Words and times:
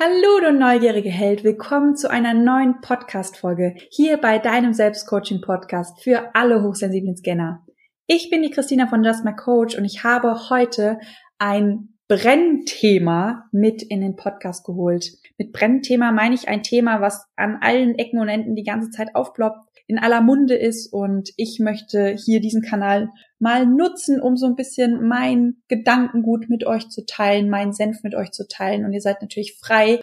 Hallo, 0.00 0.40
du 0.40 0.58
neugierige 0.58 1.10
Held. 1.10 1.44
Willkommen 1.44 1.96
zu 1.96 2.10
einer 2.10 2.32
neuen 2.32 2.80
Podcast-Folge 2.80 3.74
hier 3.90 4.16
bei 4.16 4.38
deinem 4.38 4.72
Selbstcoaching-Podcast 4.72 6.02
für 6.02 6.34
alle 6.34 6.62
hochsensiblen 6.62 7.14
Scanner. 7.14 7.66
Ich 8.06 8.30
bin 8.30 8.42
die 8.42 8.50
Christina 8.50 8.86
von 8.86 9.04
Just 9.04 9.22
My 9.22 9.36
Coach 9.36 9.76
und 9.76 9.84
ich 9.84 10.02
habe 10.02 10.48
heute 10.48 10.98
ein 11.38 11.90
Brennthema 12.08 13.44
mit 13.52 13.82
in 13.82 14.00
den 14.00 14.16
Podcast 14.16 14.64
geholt. 14.64 15.12
Mit 15.36 15.52
Brennthema 15.52 16.10
meine 16.10 16.34
ich 16.34 16.48
ein 16.48 16.62
Thema, 16.62 17.02
was 17.02 17.26
an 17.36 17.58
allen 17.60 17.94
Ecken 17.96 18.18
und 18.18 18.30
Enden 18.30 18.56
die 18.56 18.64
ganze 18.64 18.88
Zeit 18.88 19.14
aufploppt, 19.14 19.60
in 19.86 19.98
aller 19.98 20.22
Munde 20.22 20.54
ist 20.54 20.90
und 20.90 21.30
ich 21.36 21.58
möchte 21.60 22.16
hier 22.16 22.40
diesen 22.40 22.62
Kanal 22.62 23.10
mal 23.42 23.66
nutzen, 23.66 24.20
um 24.20 24.36
so 24.36 24.46
ein 24.46 24.54
bisschen 24.54 25.06
mein 25.06 25.56
Gedankengut 25.66 26.48
mit 26.48 26.64
euch 26.64 26.88
zu 26.88 27.04
teilen, 27.04 27.50
meinen 27.50 27.72
Senf 27.72 28.04
mit 28.04 28.14
euch 28.14 28.30
zu 28.30 28.46
teilen 28.46 28.84
und 28.84 28.92
ihr 28.92 29.00
seid 29.00 29.20
natürlich 29.20 29.58
frei, 29.60 30.00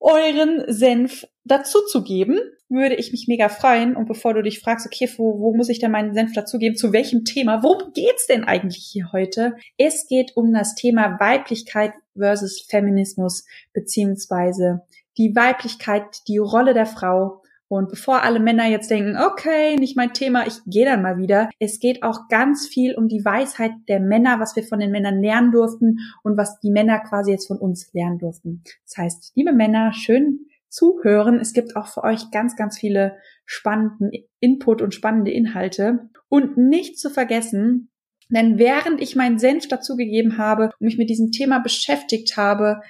euren 0.00 0.64
Senf 0.68 1.26
dazuzugeben, 1.44 2.40
würde 2.70 2.94
ich 2.94 3.12
mich 3.12 3.26
mega 3.28 3.48
freuen. 3.48 3.96
Und 3.96 4.06
bevor 4.06 4.32
du 4.32 4.42
dich 4.42 4.60
fragst, 4.60 4.86
okay, 4.86 5.10
wo, 5.16 5.38
wo 5.38 5.54
muss 5.54 5.68
ich 5.68 5.80
denn 5.80 5.90
meinen 5.90 6.14
Senf 6.14 6.32
dazugeben? 6.32 6.76
Zu 6.76 6.92
welchem 6.92 7.24
Thema? 7.24 7.62
Worum 7.62 7.92
geht's 7.92 8.26
denn 8.26 8.44
eigentlich 8.44 8.88
hier 8.90 9.10
heute? 9.12 9.56
Es 9.76 10.06
geht 10.06 10.36
um 10.36 10.52
das 10.52 10.74
Thema 10.74 11.18
Weiblichkeit 11.20 11.92
versus 12.16 12.64
Feminismus, 12.68 13.44
beziehungsweise 13.72 14.82
die 15.16 15.34
Weiblichkeit, 15.34 16.04
die 16.28 16.38
Rolle 16.38 16.74
der 16.74 16.86
Frau 16.86 17.42
und 17.68 17.90
bevor 17.90 18.22
alle 18.22 18.40
Männer 18.40 18.66
jetzt 18.66 18.90
denken, 18.90 19.16
okay, 19.16 19.76
nicht 19.76 19.96
mein 19.96 20.14
Thema, 20.14 20.46
ich 20.46 20.58
gehe 20.66 20.86
dann 20.86 21.02
mal 21.02 21.18
wieder, 21.18 21.50
es 21.58 21.78
geht 21.78 22.02
auch 22.02 22.28
ganz 22.28 22.66
viel 22.66 22.94
um 22.94 23.08
die 23.08 23.24
Weisheit 23.24 23.72
der 23.88 24.00
Männer, 24.00 24.40
was 24.40 24.56
wir 24.56 24.62
von 24.62 24.80
den 24.80 24.90
Männern 24.90 25.20
lernen 25.20 25.52
durften 25.52 25.98
und 26.22 26.38
was 26.38 26.58
die 26.60 26.70
Männer 26.70 27.00
quasi 27.00 27.30
jetzt 27.30 27.46
von 27.46 27.58
uns 27.58 27.92
lernen 27.92 28.18
durften. 28.18 28.62
Das 28.84 28.96
heißt, 28.96 29.32
liebe 29.34 29.52
Männer, 29.52 29.92
schön 29.92 30.46
zuhören. 30.70 31.38
Es 31.40 31.52
gibt 31.52 31.76
auch 31.76 31.86
für 31.88 32.04
euch 32.04 32.30
ganz, 32.30 32.56
ganz 32.56 32.78
viele 32.78 33.16
spannenden 33.44 34.10
Input 34.40 34.82
und 34.82 34.94
spannende 34.94 35.30
Inhalte. 35.30 36.10
Und 36.28 36.56
nicht 36.56 36.98
zu 36.98 37.10
vergessen, 37.10 37.90
denn 38.30 38.58
während 38.58 39.00
ich 39.00 39.16
meinen 39.16 39.38
Senf 39.38 39.68
dazugegeben 39.68 40.36
habe 40.36 40.64
und 40.64 40.80
mich 40.80 40.98
mit 40.98 41.08
diesem 41.08 41.32
Thema 41.32 41.60
beschäftigt 41.60 42.36
habe, 42.36 42.80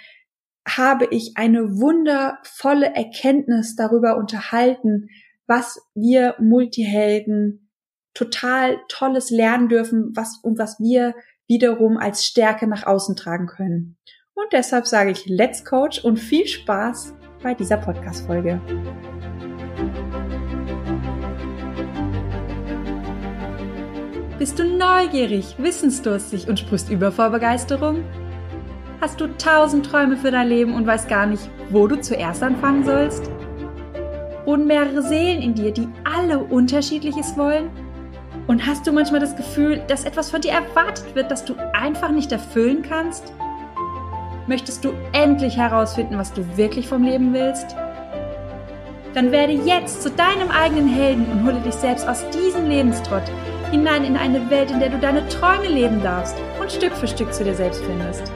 habe 0.76 1.06
ich 1.10 1.32
eine 1.36 1.78
wundervolle 1.78 2.94
Erkenntnis 2.94 3.76
darüber 3.76 4.16
unterhalten, 4.16 5.08
was 5.46 5.80
wir 5.94 6.34
Multihelden 6.38 7.70
total 8.14 8.78
tolles 8.88 9.30
lernen 9.30 9.68
dürfen, 9.68 10.12
was 10.14 10.40
und 10.42 10.58
was 10.58 10.78
wir 10.78 11.14
wiederum 11.46 11.96
als 11.96 12.24
Stärke 12.24 12.66
nach 12.66 12.84
außen 12.84 13.16
tragen 13.16 13.46
können. 13.46 13.96
Und 14.34 14.52
deshalb 14.52 14.86
sage 14.86 15.10
ich 15.10 15.26
Let's 15.26 15.64
Coach 15.64 16.04
und 16.04 16.18
viel 16.18 16.46
Spaß 16.46 17.14
bei 17.42 17.54
dieser 17.54 17.78
Podcast-Folge. 17.78 18.60
Bist 24.38 24.58
du 24.58 24.64
neugierig, 24.64 25.56
wissensdurstig 25.58 26.48
und 26.48 26.60
sprichst 26.60 26.90
über 26.90 27.10
vor 27.10 27.30
Begeisterung? 27.30 28.04
Hast 29.00 29.20
du 29.20 29.28
tausend 29.38 29.86
Träume 29.86 30.16
für 30.16 30.32
dein 30.32 30.48
Leben 30.48 30.74
und 30.74 30.84
weißt 30.84 31.08
gar 31.08 31.24
nicht, 31.24 31.48
wo 31.70 31.86
du 31.86 32.00
zuerst 32.00 32.42
anfangen 32.42 32.84
sollst? 32.84 33.30
Wohnen 34.44 34.66
mehrere 34.66 35.02
Seelen 35.02 35.40
in 35.40 35.54
dir, 35.54 35.70
die 35.70 35.88
alle 36.02 36.40
unterschiedliches 36.40 37.36
wollen? 37.36 37.70
Und 38.48 38.66
hast 38.66 38.88
du 38.88 38.92
manchmal 38.92 39.20
das 39.20 39.36
Gefühl, 39.36 39.80
dass 39.86 40.04
etwas 40.04 40.30
von 40.30 40.40
dir 40.40 40.50
erwartet 40.50 41.14
wird, 41.14 41.30
das 41.30 41.44
du 41.44 41.54
einfach 41.74 42.10
nicht 42.10 42.32
erfüllen 42.32 42.82
kannst? 42.82 43.32
Möchtest 44.48 44.84
du 44.84 44.90
endlich 45.12 45.56
herausfinden, 45.56 46.18
was 46.18 46.32
du 46.32 46.44
wirklich 46.56 46.88
vom 46.88 47.04
Leben 47.04 47.32
willst? 47.32 47.76
Dann 49.14 49.30
werde 49.30 49.52
jetzt 49.52 50.02
zu 50.02 50.10
deinem 50.10 50.50
eigenen 50.50 50.88
Helden 50.88 51.24
und 51.30 51.46
hole 51.46 51.60
dich 51.60 51.74
selbst 51.74 52.08
aus 52.08 52.28
diesem 52.30 52.66
Lebenstrott 52.68 53.30
hinein 53.70 54.04
in 54.04 54.16
eine 54.16 54.50
Welt, 54.50 54.72
in 54.72 54.80
der 54.80 54.88
du 54.88 54.98
deine 54.98 55.28
Träume 55.28 55.68
leben 55.68 56.02
darfst 56.02 56.36
und 56.60 56.72
Stück 56.72 56.94
für 56.94 57.06
Stück 57.06 57.32
zu 57.32 57.44
dir 57.44 57.54
selbst 57.54 57.84
findest. 57.84 58.32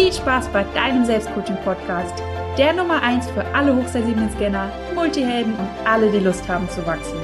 Viel 0.00 0.14
Spaß 0.14 0.48
bei 0.48 0.64
deinem 0.72 1.04
Selbstcoaching-Podcast, 1.04 2.22
der 2.56 2.72
Nummer 2.72 3.02
1 3.02 3.30
für 3.32 3.44
alle 3.54 3.76
hochsensiblen 3.76 4.30
Scanner, 4.30 4.72
Multihelden 4.94 5.52
und 5.52 5.68
alle, 5.84 6.10
die 6.10 6.24
Lust 6.24 6.48
haben 6.48 6.66
zu 6.70 6.86
wachsen. 6.86 7.18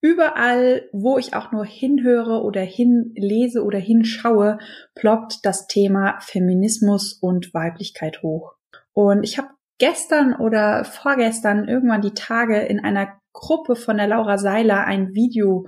Überall, 0.00 0.88
wo 0.92 1.18
ich 1.18 1.34
auch 1.34 1.50
nur 1.50 1.64
hinhöre 1.64 2.44
oder 2.44 2.60
hinlese 2.60 3.64
oder 3.64 3.80
hinschaue, 3.80 4.58
ploppt 4.94 5.44
das 5.44 5.66
Thema 5.66 6.20
Feminismus 6.20 7.14
und 7.14 7.52
Weiblichkeit 7.52 8.22
hoch. 8.22 8.54
Und 8.92 9.24
ich 9.24 9.38
habe 9.38 9.48
gestern 9.78 10.36
oder 10.36 10.84
vorgestern 10.84 11.66
irgendwann 11.66 12.00
die 12.00 12.14
Tage 12.14 12.60
in 12.60 12.78
einer 12.78 13.08
Gruppe 13.32 13.74
von 13.74 13.96
der 13.96 14.06
Laura 14.06 14.38
Seiler 14.38 14.84
ein 14.84 15.14
Video 15.14 15.66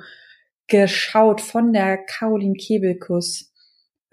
geschaut 0.68 1.40
von 1.40 1.72
der 1.72 1.98
Caroline 2.04 2.54
Kebelkus 2.54 3.47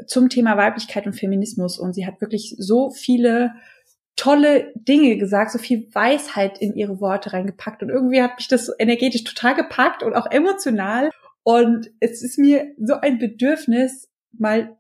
zum 0.07 0.29
Thema 0.29 0.57
Weiblichkeit 0.57 1.05
und 1.05 1.13
Feminismus. 1.13 1.79
Und 1.79 1.93
sie 1.93 2.05
hat 2.05 2.21
wirklich 2.21 2.55
so 2.57 2.89
viele 2.89 3.53
tolle 4.15 4.71
Dinge 4.75 5.17
gesagt, 5.17 5.51
so 5.51 5.59
viel 5.59 5.89
Weisheit 5.93 6.57
in 6.59 6.73
ihre 6.75 7.01
Worte 7.01 7.33
reingepackt. 7.33 7.83
Und 7.83 7.89
irgendwie 7.89 8.21
hat 8.21 8.37
mich 8.37 8.47
das 8.47 8.71
energetisch 8.79 9.23
total 9.23 9.55
gepackt 9.55 10.03
und 10.03 10.13
auch 10.13 10.29
emotional. 10.31 11.09
Und 11.43 11.91
es 11.99 12.23
ist 12.23 12.37
mir 12.37 12.73
so 12.77 12.95
ein 12.95 13.19
Bedürfnis, 13.19 14.09
mal 14.31 14.77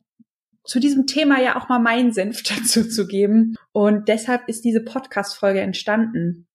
zu 0.63 0.79
diesem 0.79 1.05
Thema 1.05 1.39
ja 1.39 1.57
auch 1.57 1.69
mal 1.69 1.79
meinen 1.79 2.11
Senf 2.11 2.43
dazu 2.49 2.87
zu 2.87 3.07
geben. 3.07 3.55
Und 3.71 4.07
deshalb 4.07 4.47
ist 4.47 4.63
diese 4.65 4.83
Podcast-Folge 4.83 5.59
entstanden. 5.59 6.47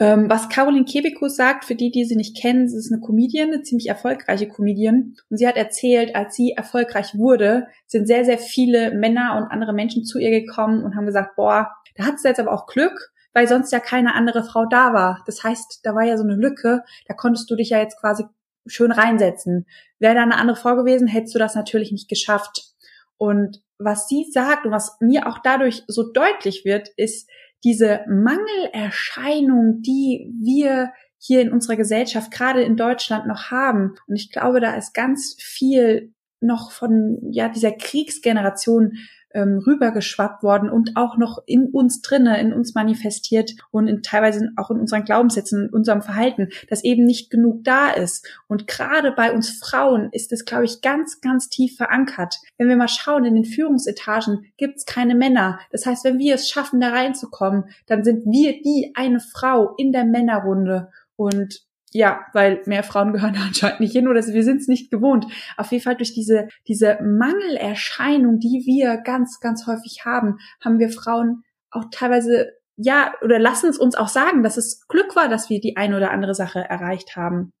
Ähm, 0.00 0.30
was 0.30 0.48
Caroline 0.48 0.86
Kebekus 0.86 1.36
sagt, 1.36 1.66
für 1.66 1.74
die, 1.74 1.90
die 1.90 2.06
sie 2.06 2.16
nicht 2.16 2.34
kennen, 2.34 2.68
sie 2.68 2.78
ist 2.78 2.90
eine 2.90 3.02
Comedian, 3.02 3.52
eine 3.52 3.62
ziemlich 3.62 3.88
erfolgreiche 3.88 4.48
Comedian. 4.48 5.14
Und 5.28 5.36
sie 5.36 5.46
hat 5.46 5.56
erzählt, 5.56 6.16
als 6.16 6.34
sie 6.34 6.52
erfolgreich 6.52 7.14
wurde, 7.14 7.66
sind 7.86 8.06
sehr, 8.06 8.24
sehr 8.24 8.38
viele 8.38 8.92
Männer 8.92 9.36
und 9.36 9.50
andere 9.52 9.74
Menschen 9.74 10.04
zu 10.04 10.18
ihr 10.18 10.30
gekommen 10.30 10.82
und 10.82 10.96
haben 10.96 11.04
gesagt, 11.04 11.36
boah, 11.36 11.68
da 11.96 12.06
hat 12.06 12.18
sie 12.18 12.28
jetzt 12.28 12.40
aber 12.40 12.52
auch 12.52 12.66
Glück, 12.66 13.12
weil 13.34 13.46
sonst 13.46 13.72
ja 13.72 13.78
keine 13.78 14.14
andere 14.14 14.42
Frau 14.42 14.64
da 14.64 14.94
war. 14.94 15.22
Das 15.26 15.44
heißt, 15.44 15.80
da 15.82 15.94
war 15.94 16.04
ja 16.04 16.16
so 16.16 16.24
eine 16.24 16.34
Lücke, 16.34 16.82
da 17.06 17.12
konntest 17.12 17.50
du 17.50 17.54
dich 17.54 17.68
ja 17.68 17.78
jetzt 17.78 18.00
quasi 18.00 18.24
schön 18.66 18.92
reinsetzen. 18.92 19.66
Wäre 19.98 20.14
da 20.14 20.22
eine 20.22 20.38
andere 20.38 20.56
Frau 20.56 20.76
gewesen, 20.76 21.08
hättest 21.08 21.34
du 21.34 21.38
das 21.38 21.54
natürlich 21.54 21.92
nicht 21.92 22.08
geschafft. 22.08 22.72
Und 23.18 23.60
was 23.78 24.08
sie 24.08 24.26
sagt 24.32 24.64
und 24.64 24.72
was 24.72 24.96
mir 25.00 25.26
auch 25.26 25.40
dadurch 25.42 25.82
so 25.88 26.10
deutlich 26.10 26.64
wird, 26.64 26.88
ist, 26.96 27.28
diese 27.64 28.00
Mangelerscheinung, 28.08 29.82
die 29.82 30.32
wir 30.40 30.92
hier 31.18 31.42
in 31.42 31.52
unserer 31.52 31.76
Gesellschaft, 31.76 32.30
gerade 32.30 32.62
in 32.62 32.76
Deutschland 32.76 33.26
noch 33.26 33.50
haben. 33.50 33.94
Und 34.06 34.16
ich 34.16 34.30
glaube, 34.32 34.60
da 34.60 34.74
ist 34.74 34.94
ganz 34.94 35.36
viel 35.38 36.14
noch 36.40 36.72
von 36.72 37.18
ja 37.30 37.48
dieser 37.48 37.72
Kriegsgeneration 37.72 38.94
ähm, 39.32 39.58
rübergeschwappt 39.58 40.42
worden 40.42 40.70
und 40.70 40.96
auch 40.96 41.16
noch 41.16 41.42
in 41.46 41.66
uns 41.66 42.00
drinne, 42.00 42.40
in 42.40 42.52
uns 42.52 42.74
manifestiert 42.74 43.52
und 43.70 43.88
in, 43.88 44.02
teilweise 44.02 44.50
auch 44.56 44.70
in 44.70 44.80
unseren 44.80 45.04
Glaubenssätzen, 45.04 45.64
in 45.64 45.70
unserem 45.70 46.02
Verhalten, 46.02 46.48
dass 46.68 46.84
eben 46.84 47.04
nicht 47.04 47.30
genug 47.30 47.64
da 47.64 47.90
ist. 47.90 48.26
Und 48.48 48.66
gerade 48.66 49.12
bei 49.12 49.32
uns 49.32 49.50
Frauen 49.50 50.08
ist 50.12 50.32
es, 50.32 50.44
glaube 50.44 50.64
ich, 50.64 50.80
ganz, 50.80 51.20
ganz 51.20 51.48
tief 51.48 51.76
verankert. 51.76 52.36
Wenn 52.58 52.68
wir 52.68 52.76
mal 52.76 52.88
schauen, 52.88 53.24
in 53.24 53.34
den 53.34 53.44
Führungsetagen 53.44 54.46
gibt 54.56 54.78
es 54.78 54.84
keine 54.84 55.14
Männer. 55.14 55.60
Das 55.70 55.86
heißt, 55.86 56.04
wenn 56.04 56.18
wir 56.18 56.34
es 56.34 56.48
schaffen, 56.48 56.80
da 56.80 56.90
reinzukommen, 56.90 57.64
dann 57.86 58.04
sind 58.04 58.24
wir 58.26 58.60
die 58.62 58.92
eine 58.94 59.20
Frau 59.20 59.74
in 59.76 59.92
der 59.92 60.04
Männerrunde. 60.04 60.90
Und 61.16 61.60
ja, 61.92 62.24
weil 62.32 62.62
mehr 62.66 62.82
Frauen 62.82 63.12
gehören 63.12 63.36
anscheinend 63.46 63.80
nicht 63.80 63.92
hin 63.92 64.08
oder 64.08 64.24
wir 64.24 64.44
sind 64.44 64.60
es 64.60 64.68
nicht 64.68 64.90
gewohnt. 64.90 65.26
Auf 65.56 65.72
jeden 65.72 65.82
Fall 65.82 65.96
durch 65.96 66.12
diese, 66.12 66.48
diese 66.68 66.98
Mangelerscheinung, 67.02 68.38
die 68.38 68.62
wir 68.66 68.98
ganz, 68.98 69.40
ganz 69.40 69.66
häufig 69.66 70.04
haben, 70.04 70.38
haben 70.64 70.78
wir 70.78 70.90
Frauen 70.90 71.42
auch 71.70 71.84
teilweise, 71.90 72.52
ja, 72.76 73.12
oder 73.22 73.38
lassen 73.38 73.68
es 73.68 73.78
uns 73.78 73.94
auch 73.94 74.08
sagen, 74.08 74.42
dass 74.42 74.56
es 74.56 74.86
Glück 74.88 75.14
war, 75.16 75.28
dass 75.28 75.50
wir 75.50 75.60
die 75.60 75.76
eine 75.76 75.96
oder 75.96 76.10
andere 76.10 76.34
Sache 76.34 76.60
erreicht 76.60 77.16
haben. 77.16 77.52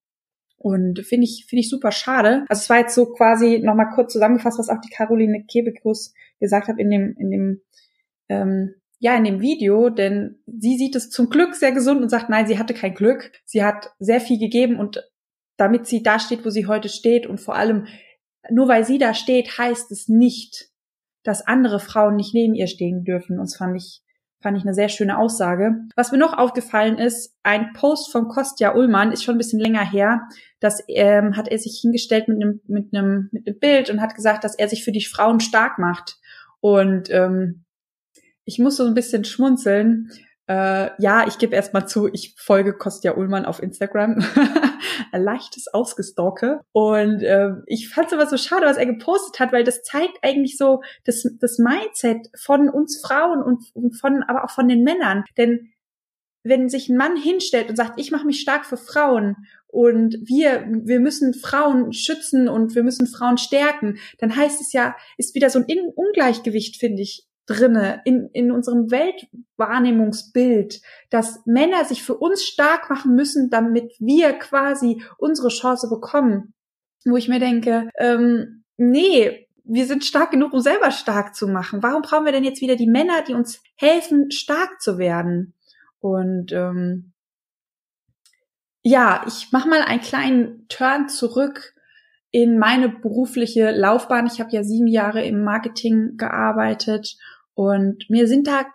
Und 0.56 1.00
finde 1.06 1.24
ich, 1.24 1.46
finde 1.48 1.60
ich 1.60 1.70
super 1.70 1.90
schade. 1.90 2.44
Also 2.48 2.60
es 2.60 2.70
war 2.70 2.78
jetzt 2.78 2.94
so 2.94 3.06
quasi 3.12 3.60
nochmal 3.64 3.90
kurz 3.94 4.12
zusammengefasst, 4.12 4.58
was 4.58 4.68
auch 4.68 4.80
die 4.80 4.90
Caroline 4.90 5.44
Kebekus 5.50 6.12
gesagt 6.38 6.68
hat 6.68 6.78
in 6.78 6.90
dem, 6.90 7.14
in 7.18 7.30
dem 7.30 7.60
ähm, 8.28 8.74
ja, 9.00 9.16
in 9.16 9.24
dem 9.24 9.40
Video, 9.40 9.88
denn 9.88 10.42
sie 10.46 10.76
sieht 10.76 10.94
es 10.94 11.08
zum 11.08 11.30
Glück 11.30 11.54
sehr 11.54 11.72
gesund 11.72 12.02
und 12.02 12.10
sagt, 12.10 12.28
nein, 12.28 12.46
sie 12.46 12.58
hatte 12.58 12.74
kein 12.74 12.94
Glück. 12.94 13.32
Sie 13.46 13.64
hat 13.64 13.90
sehr 13.98 14.20
viel 14.20 14.38
gegeben 14.38 14.78
und 14.78 15.02
damit 15.56 15.86
sie 15.86 16.02
da 16.02 16.18
steht, 16.18 16.44
wo 16.44 16.50
sie 16.50 16.66
heute 16.66 16.90
steht 16.90 17.26
und 17.26 17.40
vor 17.40 17.56
allem 17.56 17.86
nur 18.50 18.68
weil 18.68 18.84
sie 18.84 18.98
da 18.98 19.14
steht, 19.14 19.58
heißt 19.58 19.90
es 19.90 20.08
nicht, 20.08 20.68
dass 21.22 21.46
andere 21.46 21.80
Frauen 21.80 22.16
nicht 22.16 22.34
neben 22.34 22.54
ihr 22.54 22.66
stehen 22.66 23.04
dürfen. 23.04 23.38
Und 23.38 23.46
das 23.46 23.56
fand 23.56 23.76
ich, 23.76 24.02
fand 24.42 24.58
ich 24.58 24.64
eine 24.64 24.74
sehr 24.74 24.90
schöne 24.90 25.18
Aussage. 25.18 25.76
Was 25.96 26.12
mir 26.12 26.18
noch 26.18 26.36
aufgefallen 26.36 26.98
ist, 26.98 27.34
ein 27.42 27.72
Post 27.72 28.12
von 28.12 28.28
Kostja 28.28 28.74
Ullmann 28.74 29.12
ist 29.12 29.24
schon 29.24 29.36
ein 29.36 29.38
bisschen 29.38 29.60
länger 29.60 29.84
her. 29.84 30.28
Das 30.60 30.82
ähm, 30.88 31.36
hat 31.36 31.48
er 31.48 31.58
sich 31.58 31.80
hingestellt 31.80 32.28
mit 32.28 32.42
einem, 32.42 32.60
mit 32.66 32.94
einem, 32.94 33.28
mit 33.32 33.46
einem 33.46 33.58
Bild 33.58 33.88
und 33.88 34.02
hat 34.02 34.14
gesagt, 34.14 34.44
dass 34.44 34.54
er 34.54 34.68
sich 34.68 34.84
für 34.84 34.92
die 34.92 35.04
Frauen 35.04 35.40
stark 35.40 35.78
macht. 35.78 36.18
Und 36.60 37.10
ähm, 37.10 37.64
ich 38.50 38.58
muss 38.58 38.76
so 38.76 38.84
ein 38.84 38.94
bisschen 38.94 39.24
schmunzeln. 39.24 40.10
Äh, 40.48 40.90
ja, 41.00 41.24
ich 41.28 41.38
gebe 41.38 41.54
erstmal 41.54 41.86
zu, 41.86 42.08
ich 42.12 42.34
folge 42.36 42.72
Kostja 42.72 43.16
Ullmann 43.16 43.44
auf 43.44 43.62
Instagram. 43.62 44.18
ein 45.12 45.22
leichtes 45.22 45.68
Ausgestalke. 45.68 46.60
Und 46.72 47.22
äh, 47.22 47.50
ich 47.66 47.88
fand 47.88 48.08
es 48.08 48.12
aber 48.12 48.26
so 48.26 48.36
schade, 48.36 48.66
was 48.66 48.76
er 48.76 48.86
gepostet 48.86 49.38
hat, 49.38 49.52
weil 49.52 49.62
das 49.62 49.82
zeigt 49.82 50.18
eigentlich 50.22 50.58
so 50.58 50.82
das, 51.04 51.24
das 51.38 51.58
Mindset 51.58 52.26
von 52.36 52.68
uns 52.68 53.00
Frauen 53.00 53.40
und, 53.40 53.62
und 53.74 53.92
von, 53.92 54.24
aber 54.24 54.44
auch 54.44 54.50
von 54.50 54.66
den 54.66 54.82
Männern. 54.82 55.24
Denn 55.36 55.70
wenn 56.42 56.68
sich 56.68 56.88
ein 56.88 56.96
Mann 56.96 57.16
hinstellt 57.16 57.68
und 57.68 57.76
sagt, 57.76 58.00
ich 58.00 58.10
mache 58.10 58.26
mich 58.26 58.40
stark 58.40 58.66
für 58.66 58.78
Frauen 58.78 59.36
und 59.68 60.16
wir, 60.24 60.66
wir 60.66 60.98
müssen 60.98 61.34
Frauen 61.34 61.92
schützen 61.92 62.48
und 62.48 62.74
wir 62.74 62.82
müssen 62.82 63.06
Frauen 63.06 63.38
stärken, 63.38 63.98
dann 64.18 64.34
heißt 64.34 64.60
es 64.60 64.72
ja, 64.72 64.96
ist 65.18 65.36
wieder 65.36 65.50
so 65.50 65.60
ein 65.60 65.92
Ungleichgewicht, 65.94 66.78
finde 66.78 67.02
ich, 67.02 67.29
drinne 67.46 68.00
in, 68.04 68.28
in 68.32 68.52
unserem 68.52 68.90
Weltwahrnehmungsbild, 68.90 70.80
dass 71.10 71.44
Männer 71.46 71.84
sich 71.84 72.02
für 72.02 72.16
uns 72.16 72.44
stark 72.44 72.90
machen 72.90 73.14
müssen, 73.14 73.50
damit 73.50 73.92
wir 73.98 74.32
quasi 74.34 75.02
unsere 75.18 75.48
Chance 75.48 75.88
bekommen. 75.88 76.54
Wo 77.04 77.16
ich 77.16 77.28
mir 77.28 77.40
denke, 77.40 77.88
ähm, 77.98 78.64
nee, 78.76 79.48
wir 79.64 79.86
sind 79.86 80.04
stark 80.04 80.32
genug, 80.32 80.52
um 80.52 80.60
selber 80.60 80.90
stark 80.90 81.34
zu 81.34 81.48
machen. 81.48 81.82
Warum 81.82 82.02
brauchen 82.02 82.24
wir 82.24 82.32
denn 82.32 82.44
jetzt 82.44 82.60
wieder 82.60 82.76
die 82.76 82.88
Männer, 82.88 83.22
die 83.22 83.34
uns 83.34 83.62
helfen, 83.76 84.30
stark 84.30 84.80
zu 84.80 84.98
werden? 84.98 85.54
Und 86.00 86.52
ähm, 86.52 87.12
ja, 88.82 89.24
ich 89.26 89.52
mache 89.52 89.68
mal 89.68 89.82
einen 89.82 90.00
kleinen 90.00 90.66
Turn 90.68 91.08
zurück 91.08 91.74
in 92.30 92.58
meine 92.58 92.88
berufliche 92.88 93.70
Laufbahn. 93.70 94.26
Ich 94.26 94.40
habe 94.40 94.50
ja 94.52 94.62
sieben 94.62 94.86
Jahre 94.86 95.24
im 95.24 95.42
Marketing 95.42 96.16
gearbeitet 96.16 97.16
und 97.54 98.08
mir 98.08 98.26
sind 98.26 98.46
da 98.46 98.66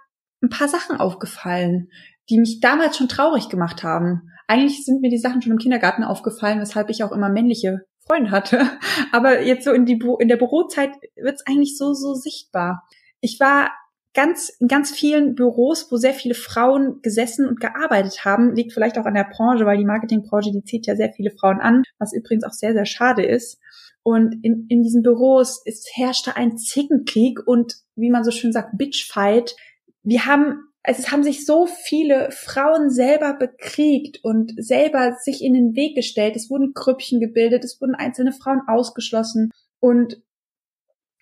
ein 0.42 0.50
paar 0.50 0.68
Sachen 0.68 0.98
aufgefallen, 0.98 1.90
die 2.30 2.40
mich 2.40 2.60
damals 2.60 2.98
schon 2.98 3.08
traurig 3.08 3.50
gemacht 3.50 3.84
haben. 3.84 4.30
Eigentlich 4.48 4.84
sind 4.86 5.02
mir 5.02 5.10
die 5.10 5.18
Sachen 5.18 5.42
schon 5.42 5.54
im 5.54 5.58
Kindergarten 5.58 6.04
aufgefallen, 6.04 6.60
weshalb 6.60 6.90
ich 6.90 7.04
auch 7.04 7.12
immer 7.12 7.30
männliche 7.30 7.86
Freunde 8.06 8.32
hatte. 8.32 8.70
Aber 9.12 9.42
jetzt 9.42 9.66
so 9.66 9.72
in, 9.72 9.86
die, 9.86 10.00
in 10.20 10.28
der 10.28 10.38
Bürozeit 10.38 10.92
wird 11.16 11.36
es 11.36 11.48
eigentlich 11.48 11.78
so, 11.78 11.94
so 11.94 12.14
sichtbar. 12.14 12.84
Ich 13.22 13.40
war 13.40 13.72
ganz, 14.16 14.50
in 14.60 14.68
ganz 14.68 14.92
vielen 14.92 15.36
Büros, 15.36 15.92
wo 15.92 15.98
sehr 15.98 16.14
viele 16.14 16.34
Frauen 16.34 17.02
gesessen 17.04 17.48
und 17.48 17.60
gearbeitet 17.60 18.26
haben, 18.26 18.56
liegt 18.56 18.74
vielleicht 18.74 18.98
auch 18.98 19.06
an 19.06 19.14
der 19.14 19.30
Branche, 19.30 19.66
weil 19.66 19.78
die 19.78 19.86
Marketingbranche, 19.86 20.52
die 20.52 20.64
zieht 20.64 20.88
ja 20.88 20.96
sehr 20.96 21.14
viele 21.14 21.32
Frauen 21.32 21.60
an, 21.60 21.84
was 22.00 22.14
übrigens 22.14 22.46
auch 22.46 22.54
sehr, 22.54 22.74
sehr 22.74 22.86
schade 22.86 23.24
ist. 23.24 23.60
Und 24.02 24.44
in, 24.44 24.66
in 24.70 24.82
diesen 24.84 25.04
Büros 25.04 25.62
es 25.66 25.86
herrschte 25.94 26.36
ein 26.36 26.58
Zickenkrieg 26.58 27.40
und 27.46 27.76
wie 27.96 28.10
man 28.10 28.24
so 28.24 28.32
schön 28.32 28.52
sagt, 28.52 28.78
Bitchfight. 28.78 29.56
Wir 30.04 30.26
haben, 30.26 30.60
es 30.84 31.12
haben 31.12 31.24
sich 31.24 31.46
so 31.46 31.66
viele 31.66 32.30
Frauen 32.32 32.90
selber 32.90 33.34
bekriegt 33.34 34.20
und 34.24 34.54
selber 34.58 35.16
sich 35.20 35.44
in 35.44 35.54
den 35.54 35.76
Weg 35.76 35.96
gestellt. 35.96 36.36
Es 36.36 36.50
wurden 36.50 36.74
Grüppchen 36.74 37.20
gebildet, 37.20 37.64
es 37.64 37.82
wurden 37.82 37.96
einzelne 37.96 38.32
Frauen 38.32 38.62
ausgeschlossen. 38.68 39.50
Und 39.80 40.22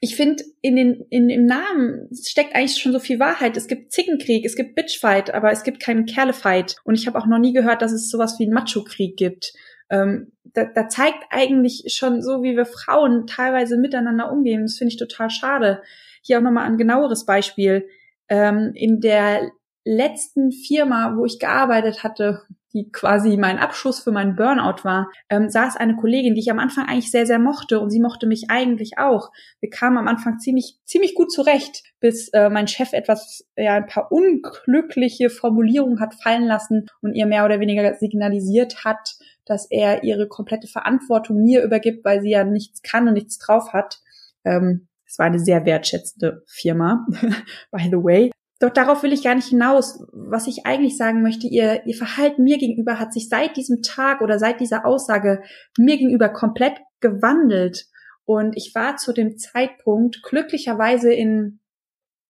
ich 0.03 0.17
finde, 0.17 0.43
in 0.59 0.75
den, 0.75 1.05
in 1.11 1.29
dem 1.29 1.45
Namen 1.45 2.09
steckt 2.13 2.53
eigentlich 2.53 2.75
schon 2.75 2.91
so 2.91 2.99
viel 2.99 3.21
Wahrheit. 3.21 3.55
Es 3.55 3.67
gibt 3.67 3.93
Zickenkrieg, 3.93 4.43
es 4.43 4.57
gibt 4.57 4.75
Bitchfight, 4.75 5.33
aber 5.33 5.49
es 5.49 5.63
gibt 5.63 5.79
keinen 5.79 6.05
Kerlefight. 6.05 6.75
Und 6.83 6.95
ich 6.95 7.07
habe 7.07 7.17
auch 7.17 7.25
noch 7.25 7.39
nie 7.39 7.53
gehört, 7.53 7.81
dass 7.81 7.93
es 7.93 8.09
sowas 8.09 8.37
wie 8.37 8.43
einen 8.43 8.53
Macho-Krieg 8.53 9.15
gibt. 9.15 9.53
Ähm, 9.89 10.33
da, 10.43 10.65
da 10.65 10.89
zeigt 10.89 11.23
eigentlich 11.29 11.85
schon 11.95 12.21
so, 12.21 12.43
wie 12.43 12.57
wir 12.57 12.65
Frauen 12.65 13.27
teilweise 13.27 13.77
miteinander 13.77 14.29
umgehen. 14.29 14.63
Das 14.63 14.77
finde 14.77 14.91
ich 14.91 14.99
total 14.99 15.29
schade. 15.29 15.81
Hier 16.21 16.39
auch 16.39 16.43
nochmal 16.43 16.65
ein 16.65 16.77
genaueres 16.77 17.25
Beispiel. 17.25 17.87
Ähm, 18.27 18.73
in 18.75 18.99
der 18.99 19.51
letzten 19.85 20.51
Firma, 20.51 21.15
wo 21.15 21.23
ich 21.23 21.39
gearbeitet 21.39 22.03
hatte, 22.03 22.41
die 22.73 22.91
quasi 22.91 23.37
mein 23.37 23.59
Abschluss 23.59 23.99
für 23.99 24.11
meinen 24.11 24.35
Burnout 24.35 24.83
war, 24.83 25.09
ähm, 25.29 25.49
saß 25.49 25.77
eine 25.77 25.95
Kollegin, 25.95 26.33
die 26.33 26.41
ich 26.41 26.51
am 26.51 26.59
Anfang 26.59 26.87
eigentlich 26.87 27.11
sehr, 27.11 27.25
sehr 27.25 27.39
mochte 27.39 27.79
und 27.79 27.91
sie 27.91 28.01
mochte 28.01 28.25
mich 28.25 28.49
eigentlich 28.49 28.97
auch. 28.97 29.31
Wir 29.59 29.69
kamen 29.69 29.97
am 29.97 30.07
Anfang 30.07 30.39
ziemlich, 30.39 30.79
ziemlich 30.85 31.13
gut 31.13 31.31
zurecht, 31.31 31.83
bis 31.99 32.29
äh, 32.29 32.49
mein 32.49 32.67
Chef 32.67 32.93
etwas, 32.93 33.45
ja, 33.55 33.75
ein 33.75 33.85
paar 33.85 34.11
unglückliche 34.11 35.29
Formulierungen 35.29 35.99
hat 35.99 36.15
fallen 36.15 36.45
lassen 36.45 36.87
und 37.01 37.13
ihr 37.13 37.27
mehr 37.27 37.45
oder 37.45 37.59
weniger 37.59 37.93
signalisiert 37.95 38.83
hat, 38.83 39.15
dass 39.45 39.69
er 39.69 40.03
ihre 40.03 40.27
komplette 40.27 40.67
Verantwortung 40.67 41.41
mir 41.41 41.63
übergibt, 41.63 42.03
weil 42.03 42.21
sie 42.21 42.31
ja 42.31 42.43
nichts 42.43 42.81
kann 42.81 43.07
und 43.07 43.13
nichts 43.13 43.37
drauf 43.37 43.73
hat. 43.73 43.99
Ähm, 44.45 44.87
es 45.05 45.19
war 45.19 45.27
eine 45.27 45.39
sehr 45.39 45.65
wertschätzende 45.65 46.43
Firma, 46.47 47.05
by 47.71 47.83
the 47.83 47.97
way. 47.97 48.31
Doch 48.63 48.69
darauf 48.69 49.03
will 49.03 49.11
ich 49.11 49.25
gar 49.25 49.35
nicht 49.35 49.49
hinaus. 49.49 50.07
Was 50.13 50.47
ich 50.47 50.65
eigentlich 50.65 50.95
sagen 50.95 51.21
möchte, 51.21 51.47
ihr, 51.47 51.85
ihr 51.85 51.97
Verhalten 51.97 52.43
mir 52.43 52.57
gegenüber 52.57 52.97
hat 52.97 53.11
sich 53.11 53.27
seit 53.27 53.57
diesem 53.57 53.81
Tag 53.81 54.21
oder 54.21 54.39
seit 54.39 54.61
dieser 54.61 54.85
Aussage 54.85 55.43
mir 55.77 55.97
gegenüber 55.97 56.29
komplett 56.29 56.79
gewandelt. 57.01 57.87
Und 58.23 58.55
ich 58.55 58.73
war 58.73 58.95
zu 58.95 59.11
dem 59.11 59.37
Zeitpunkt 59.37 60.23
glücklicherweise 60.23 61.11
in 61.11 61.59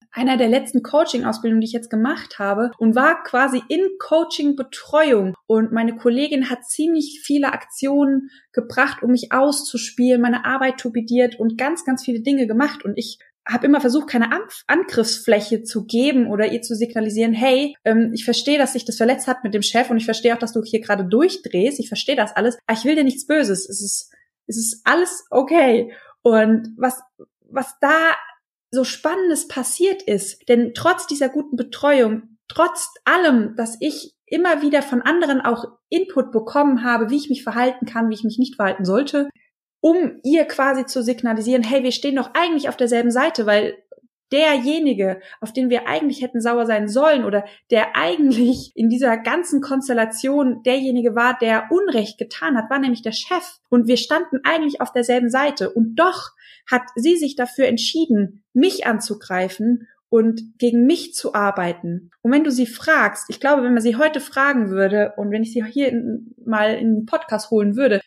einer 0.10 0.36
der 0.36 0.48
letzten 0.48 0.82
Coaching-Ausbildungen, 0.82 1.62
die 1.62 1.68
ich 1.68 1.74
jetzt 1.74 1.92
gemacht 1.92 2.40
habe 2.40 2.72
und 2.80 2.96
war 2.96 3.22
quasi 3.22 3.62
in 3.70 3.88
Coaching-Betreuung. 4.00 5.36
Und 5.46 5.72
meine 5.72 5.96
Kollegin 5.96 6.50
hat 6.50 6.66
ziemlich 6.66 7.22
viele 7.24 7.54
Aktionen 7.54 8.32
gebracht, 8.54 9.04
um 9.04 9.12
mich 9.12 9.32
auszuspielen, 9.32 10.20
meine 10.20 10.46
Arbeit 10.46 10.80
torpediert 10.80 11.40
und 11.40 11.60
ganz, 11.60 11.86
ganz 11.86 12.04
viele 12.04 12.22
Dinge 12.22 12.48
gemacht. 12.48 12.84
Und 12.84 12.98
ich 12.98 13.20
habe 13.48 13.66
immer 13.66 13.82
versucht, 13.82 14.08
keine 14.08 14.30
Angriffsfläche 14.68 15.64
zu 15.64 15.86
geben 15.86 16.28
oder 16.28 16.52
ihr 16.52 16.62
zu 16.62 16.76
signalisieren, 16.76 17.34
hey, 17.34 17.76
ähm, 17.84 18.12
ich 18.14 18.26
verstehe, 18.26 18.58
dass 18.58 18.74
sich 18.74 18.86
das 18.86 18.98
verletzt 18.98 19.28
hat 19.28 19.44
mit 19.44 19.54
dem 19.54 19.62
Chef 19.62 19.90
und 19.90 19.98
ich 19.98 20.06
verstehe 20.06 20.34
auch, 20.34 20.40
dass 20.40 20.54
du 20.54 20.62
hier 20.64 20.82
gerade 20.82 21.06
durchdrehst. 21.06 21.80
Ich 21.80 21.90
verstehe 21.90 22.16
das 22.16 22.36
alles, 22.36 22.58
aber 22.66 22.78
ich 22.78 22.86
will 22.86 22.96
dir 22.96 23.04
nichts 23.04 23.28
Böses. 23.28 23.68
Es 23.68 23.82
ist, 23.82 24.14
es 24.48 24.58
ist 24.58 24.82
alles 24.86 25.26
okay. 25.30 25.94
Und 26.22 26.74
was, 26.78 27.02
was 27.50 27.76
da 27.82 28.14
so 28.72 28.84
Spannendes 28.84 29.48
passiert 29.48 30.02
ist. 30.02 30.50
Denn 30.50 30.74
trotz 30.74 31.06
dieser 31.06 31.30
guten 31.30 31.56
Betreuung, 31.56 32.38
trotz 32.48 32.90
allem, 33.06 33.56
dass 33.56 33.78
ich 33.80 34.16
immer 34.26 34.62
wieder 34.62 34.82
von 34.82 35.02
anderen 35.02 35.42
auch 35.42 35.66
Input 35.90 36.32
bekommen 36.32 36.84
habe, 36.84 37.10
wie 37.10 37.18
ich 37.18 37.30
mich 37.30 37.44
verhalten 37.44 37.86
kann, 37.86 38.10
wie 38.10 38.16
ich 38.16 38.24
mich 38.24 38.40
nicht 38.40 38.56
verhalten 38.56 38.84
sollte, 38.84 39.30
um 39.84 40.22
ihr 40.24 40.46
quasi 40.46 40.86
zu 40.86 41.04
signalisieren, 41.04 41.62
hey, 41.62 41.84
wir 41.84 41.92
stehen 41.92 42.16
doch 42.16 42.30
eigentlich 42.36 42.70
auf 42.70 42.78
derselben 42.78 43.12
Seite, 43.12 43.46
weil 43.46 43.76
derjenige, 44.32 45.20
auf 45.42 45.52
den 45.52 45.70
wir 45.70 45.90
eigentlich 45.90 46.22
hätten 46.22 46.40
sauer 46.40 46.66
sein 46.66 46.88
sollen 46.88 47.26
oder 47.26 47.44
der 47.70 47.98
eigentlich 47.98 48.72
in 48.76 48.88
dieser 48.88 49.18
ganzen 49.18 49.60
Konstellation 49.60 50.64
derjenige 50.64 51.16
war, 51.16 51.38
der 51.38 51.66
Unrecht 51.70 52.18
getan 52.18 52.56
hat, 52.56 52.70
war 52.70 52.80
nämlich 52.80 53.02
der 53.02 53.12
Chef. 53.12 53.60
Und 53.68 53.90
wir 53.90 53.98
standen 53.98 54.40
eigentlich 54.46 54.80
auf 54.80 54.94
derselben 54.94 55.30
Seite. 55.30 55.70
Und 55.70 55.96
doch 55.96 56.32
hat 56.72 56.84
sie 56.96 57.18
sich 57.18 57.36
dafür 57.36 57.68
entschieden, 57.68 58.46
mich 58.54 58.88
anzugreifen 58.88 59.90
und 60.08 60.58
gegen 60.60 60.86
mich 60.86 61.14
zu 61.14 61.34
arbeiten. 61.34 62.10
Und 62.22 62.32
wenn 62.32 62.46
du 62.46 62.52
sie 62.52 62.68
fragst, 62.68 63.26
ich 63.28 63.42
glaube, 63.42 63.64
wenn 63.64 63.74
man 63.74 63.84
sie 63.84 63.98
heute 63.98 64.22
fragen 64.22 64.70
würde 64.70 65.12
und 65.18 65.30
wenn 65.32 65.44
ich 65.44 65.52
sie 65.52 65.62
hier 65.66 65.90
in, 65.90 66.34
mal 66.46 66.76
in 66.76 66.96
den 66.96 67.06
Podcast 67.06 67.52
holen 67.52 67.76
würde, 67.76 68.00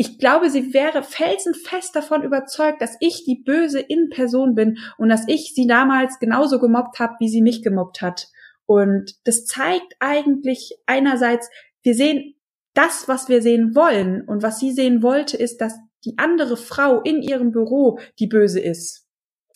ich 0.00 0.18
glaube, 0.18 0.48
sie 0.48 0.72
wäre 0.72 1.02
felsenfest 1.02 1.94
davon 1.94 2.22
überzeugt, 2.22 2.80
dass 2.80 2.96
ich 3.00 3.24
die 3.24 3.42
böse 3.44 3.80
In-Person 3.80 4.54
bin 4.54 4.78
und 4.96 5.10
dass 5.10 5.28
ich 5.28 5.52
sie 5.54 5.66
damals 5.66 6.18
genauso 6.18 6.58
gemobbt 6.58 6.98
habe, 7.00 7.16
wie 7.18 7.28
sie 7.28 7.42
mich 7.42 7.62
gemobbt 7.62 8.00
hat. 8.00 8.28
Und 8.64 9.14
das 9.24 9.44
zeigt 9.44 9.94
eigentlich 9.98 10.74
einerseits, 10.86 11.50
wir 11.82 11.94
sehen 11.94 12.34
das, 12.72 13.08
was 13.08 13.28
wir 13.28 13.42
sehen 13.42 13.74
wollen. 13.74 14.26
Und 14.26 14.42
was 14.42 14.58
sie 14.58 14.72
sehen 14.72 15.02
wollte, 15.02 15.36
ist, 15.36 15.60
dass 15.60 15.78
die 16.06 16.16
andere 16.16 16.56
Frau 16.56 17.02
in 17.02 17.20
ihrem 17.20 17.52
Büro 17.52 17.98
die 18.18 18.26
böse 18.26 18.60
ist. 18.60 19.06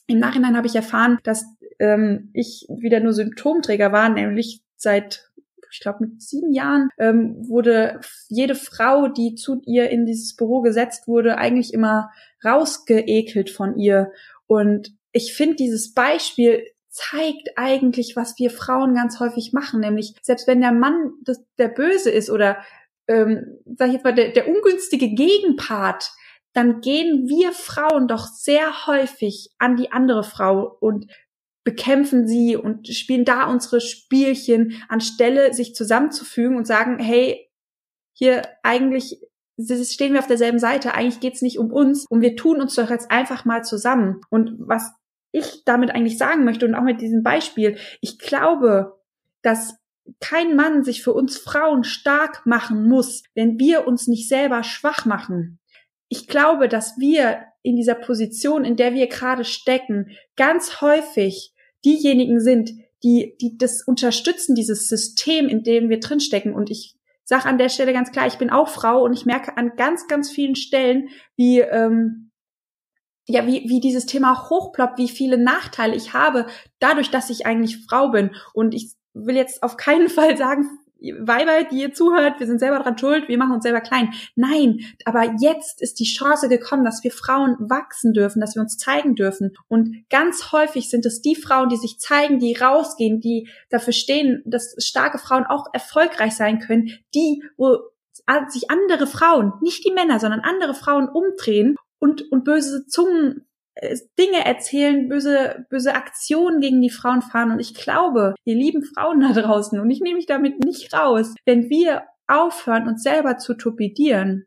Im 0.07 0.19
Nachhinein 0.19 0.59
habe 0.59 0.67
ich 0.67 0.77
erfahren, 0.77 1.19
dass 1.23 1.47
ähm, 1.79 2.29
ich 2.35 2.67
wieder 2.69 3.01
nur 3.01 3.15
Symptomträger 3.15 3.93
war, 3.93 4.11
nämlich 4.11 4.63
seit 4.77 5.31
ich 5.75 5.81
glaube 5.81 6.07
mit 6.07 6.23
sieben 6.23 6.53
Jahren 6.53 6.89
ähm, 6.99 7.35
wurde 7.49 8.01
jede 8.29 8.55
Frau, 8.55 9.09
die 9.09 9.35
zu 9.35 9.61
ihr 9.67 9.91
in 9.91 10.07
dieses 10.07 10.37
Büro 10.37 10.61
gesetzt 10.61 11.09
wurde, 11.09 11.37
eigentlich 11.37 11.75
immer 11.75 12.11
rausgeekelt 12.45 13.51
von 13.51 13.77
ihr. 13.77 14.13
Und 14.47 14.95
ich 15.11 15.35
finde, 15.35 15.57
dieses 15.57 15.93
Beispiel 15.93 16.65
zeigt 16.91 17.51
eigentlich, 17.57 18.15
was 18.15 18.39
wir 18.39 18.51
Frauen 18.51 18.95
ganz 18.95 19.19
häufig 19.19 19.53
machen, 19.53 19.81
nämlich 19.81 20.15
selbst 20.23 20.47
wenn 20.47 20.61
der 20.61 20.71
Mann 20.71 21.15
das, 21.25 21.45
der 21.59 21.69
Böse 21.69 22.11
ist 22.11 22.31
oder 22.31 22.59
ähm, 23.09 23.59
sag 23.77 23.89
ich 23.89 23.95
jetzt 23.95 24.05
mal 24.05 24.15
der, 24.15 24.31
der 24.31 24.47
ungünstige 24.47 25.09
Gegenpart, 25.09 26.13
dann 26.53 26.81
gehen 26.83 27.27
wir 27.27 27.51
Frauen 27.51 28.07
doch 28.07 28.27
sehr 28.29 28.87
häufig 28.87 29.51
an 29.59 29.75
die 29.75 29.91
andere 29.91 30.23
Frau 30.23 30.77
und 30.79 31.07
bekämpfen 31.65 32.29
sie 32.29 32.57
und 32.57 32.89
spielen 32.89 33.25
da 33.25 33.51
unsere 33.51 33.81
Spielchen, 33.81 34.83
anstelle 34.89 35.53
sich 35.55 35.75
zusammenzufügen 35.75 36.57
und 36.57 36.67
sagen, 36.67 36.99
hey, 36.99 37.51
hier 38.13 38.43
eigentlich 38.63 39.19
stehen 39.59 40.13
wir 40.13 40.21
auf 40.21 40.27
derselben 40.27 40.59
Seite, 40.59 40.95
eigentlich 40.95 41.21
geht's 41.21 41.43
nicht 41.43 41.59
um 41.59 41.73
uns 41.73 42.07
und 42.09 42.21
wir 42.21 42.37
tun 42.37 42.61
uns 42.61 42.75
doch 42.75 42.91
jetzt 42.91 43.11
einfach 43.11 43.45
mal 43.45 43.65
zusammen. 43.65 44.21
Und 44.31 44.55
was 44.59 44.93
ich 45.33 45.65
damit 45.65 45.91
eigentlich 45.91 46.19
sagen 46.19 46.45
möchte 46.45 46.67
und 46.67 46.75
auch 46.75 46.83
mit 46.83 47.01
diesem 47.01 47.23
Beispiel, 47.23 47.77
ich 48.01 48.19
glaube, 48.19 48.99
dass 49.43 49.77
kein 50.21 50.55
Mann 50.55 50.85
sich 50.85 51.03
für 51.03 51.13
uns 51.13 51.39
Frauen 51.39 51.83
stark 51.83 52.45
machen 52.45 52.89
muss, 52.89 53.23
wenn 53.35 53.59
wir 53.59 53.87
uns 53.87 54.07
nicht 54.07 54.29
selber 54.29 54.63
schwach 54.63 55.07
machen. 55.07 55.59
Ich 56.09 56.29
glaube, 56.29 56.69
dass 56.69 56.99
wir 56.99 57.45
in 57.63 57.77
dieser 57.77 57.95
Position, 57.95 58.65
in 58.65 58.77
der 58.77 58.93
wir 58.93 59.07
gerade 59.07 59.45
stecken, 59.45 60.11
ganz 60.37 60.83
häufig 60.83 61.54
diejenigen 61.85 62.41
sind, 62.41 62.71
die, 63.03 63.37
die 63.41 63.57
das 63.59 63.83
unterstützen, 63.83 64.55
dieses 64.55 64.89
System, 64.89 65.49
in 65.49 65.63
dem 65.63 65.89
wir 65.89 66.01
drinstecken. 66.01 66.55
Und 66.55 66.71
ich 66.71 66.97
sage 67.25 67.47
an 67.47 67.59
der 67.59 67.69
Stelle 67.69 67.93
ganz 67.93 68.13
klar, 68.13 68.27
ich 68.27 68.39
bin 68.39 68.51
auch 68.51 68.69
Frau 68.69 69.05
und 69.05 69.13
ich 69.13 69.27
merke 69.27 69.57
an 69.57 69.73
ganz, 69.77 70.09
ganz 70.09 70.31
vielen 70.31 70.57
Stellen, 70.57 71.09
wie 71.37 71.61
ähm, 71.61 72.31
ja, 73.27 73.47
wie, 73.47 73.69
wie 73.69 73.81
dieses 73.81 74.07
Thema 74.07 74.51
hochploppt, 74.51 74.99
wie 74.99 75.09
viele 75.09 75.39
Nachteile 75.39 75.97
ich 75.97 76.13
habe, 76.13 76.47
dadurch, 76.79 77.11
dass 77.11 77.31
ich 77.31 77.47
eigentlich 77.47 77.85
Frau 77.87 78.11
bin. 78.11 78.35
Und 78.53 78.75
ich 78.75 78.95
will 79.15 79.37
jetzt 79.37 79.63
auf 79.63 79.77
keinen 79.77 80.09
Fall 80.11 80.37
sagen, 80.37 80.67
Weiber, 81.01 81.65
die 81.71 81.83
ihr 81.83 81.93
zuhört, 81.93 82.41
wir 82.41 82.47
sind 82.47 82.61
selber 82.61 82.79
dran 82.79 82.97
schuld, 82.97 83.29
wir 83.29 83.37
machen 83.37 83.53
uns 83.53 83.65
selber 83.65 83.81
klein. 83.81 84.15
Nein, 84.37 84.81
aber 85.05 85.35
jetzt 85.39 85.83
ist 85.83 86.01
die 86.01 86.05
Chance 86.05 86.49
gekommen, 86.49 86.85
dass 86.85 87.05
wir 87.05 87.11
Frauen 87.11 87.57
wachsen 87.59 88.13
dürfen, 88.15 88.41
dass 88.41 88.55
wir 88.55 88.63
uns 88.63 88.79
zeigen 88.79 89.15
dürfen. 89.15 89.57
Und 89.69 90.05
ganz 90.09 90.53
häufig 90.53 90.89
sind 90.89 91.05
es 91.05 91.21
die 91.21 91.37
Frauen, 91.37 91.69
die 91.69 91.77
sich 91.77 91.99
zeigen, 91.99 92.39
die 92.39 92.55
rausgehen, 92.55 93.21
die 93.21 93.49
dafür 93.69 93.93
stehen, 93.93 94.43
dass 94.47 94.75
starke 94.79 95.19
Frauen 95.19 95.45
auch 95.45 95.67
erfolgreich 95.73 96.35
sein 96.35 96.59
können, 96.59 96.91
die, 97.15 97.43
wo 97.57 97.79
sich 98.49 98.71
andere 98.71 99.07
Frauen, 99.07 99.53
nicht 99.61 99.85
die 99.85 99.93
Männer, 99.93 100.19
sondern 100.21 100.41
andere 100.41 100.75
Frauen 100.75 101.09
umdrehen 101.09 101.77
und, 101.99 102.31
und 102.33 102.45
böse 102.45 102.87
Zungen 102.87 103.47
Dinge 104.19 104.45
erzählen, 104.45 105.09
böse, 105.09 105.67
böse 105.69 105.95
Aktionen 105.95 106.61
gegen 106.61 106.81
die 106.81 106.91
Frauen 106.91 107.23
fahren. 107.23 107.51
Und 107.51 107.61
ich 107.61 107.75
glaube, 107.75 108.35
ihr 108.45 108.55
lieben 108.55 108.85
Frauen 108.85 109.21
da 109.21 109.33
draußen, 109.33 109.79
und 109.81 109.91
ich 109.91 110.01
nehme 110.01 110.17
mich 110.17 110.27
damit 110.27 110.65
nicht 110.65 110.93
raus, 110.95 111.35
wenn 111.45 111.69
wir 111.71 112.05
aufhören, 112.27 112.89
uns 112.89 113.03
selber 113.03 113.37
zu 113.39 113.55
torpedieren 113.55 114.47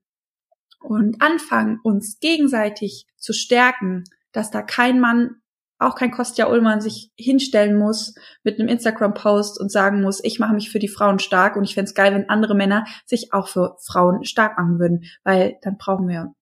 und 0.79 1.21
anfangen, 1.21 1.79
uns 1.83 2.19
gegenseitig 2.19 3.05
zu 3.17 3.33
stärken, 3.33 4.03
dass 4.31 4.49
da 4.49 4.61
kein 4.61 4.99
Mann, 4.99 5.41
auch 5.79 5.95
kein 5.95 6.09
Kostja 6.09 6.49
Ullmann 6.49 6.81
sich 6.81 7.11
hinstellen 7.15 7.77
muss 7.77 8.15
mit 8.43 8.59
einem 8.59 8.69
Instagram-Post 8.69 9.59
und 9.59 9.71
sagen 9.71 10.01
muss, 10.01 10.23
ich 10.23 10.39
mache 10.39 10.55
mich 10.55 10.71
für 10.71 10.79
die 10.79 10.87
Frauen 10.87 11.19
stark 11.19 11.55
und 11.55 11.65
ich 11.65 11.75
fände 11.75 11.93
geil, 11.93 12.15
wenn 12.15 12.29
andere 12.29 12.55
Männer 12.55 12.85
sich 13.05 13.31
auch 13.31 13.47
für 13.47 13.77
Frauen 13.85 14.23
stark 14.23 14.57
machen 14.57 14.79
würden, 14.79 15.03
weil 15.23 15.57
dann 15.61 15.77
brauchen 15.77 16.07
wir 16.07 16.33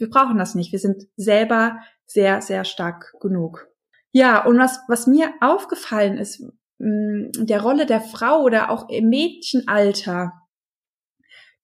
wir 0.00 0.08
brauchen 0.08 0.38
das 0.38 0.54
nicht. 0.54 0.72
Wir 0.72 0.78
sind 0.78 1.04
selber 1.16 1.78
sehr, 2.10 2.42
sehr 2.42 2.64
stark 2.64 3.14
genug. 3.20 3.68
Ja, 4.12 4.44
und 4.44 4.58
was, 4.58 4.80
was 4.88 5.06
mir 5.06 5.32
aufgefallen 5.40 6.18
ist, 6.18 6.42
mm, 6.78 7.30
der 7.46 7.62
Rolle 7.62 7.86
der 7.86 8.00
Frau 8.00 8.42
oder 8.42 8.70
auch 8.70 8.88
im 8.88 9.08
Mädchenalter, 9.08 10.32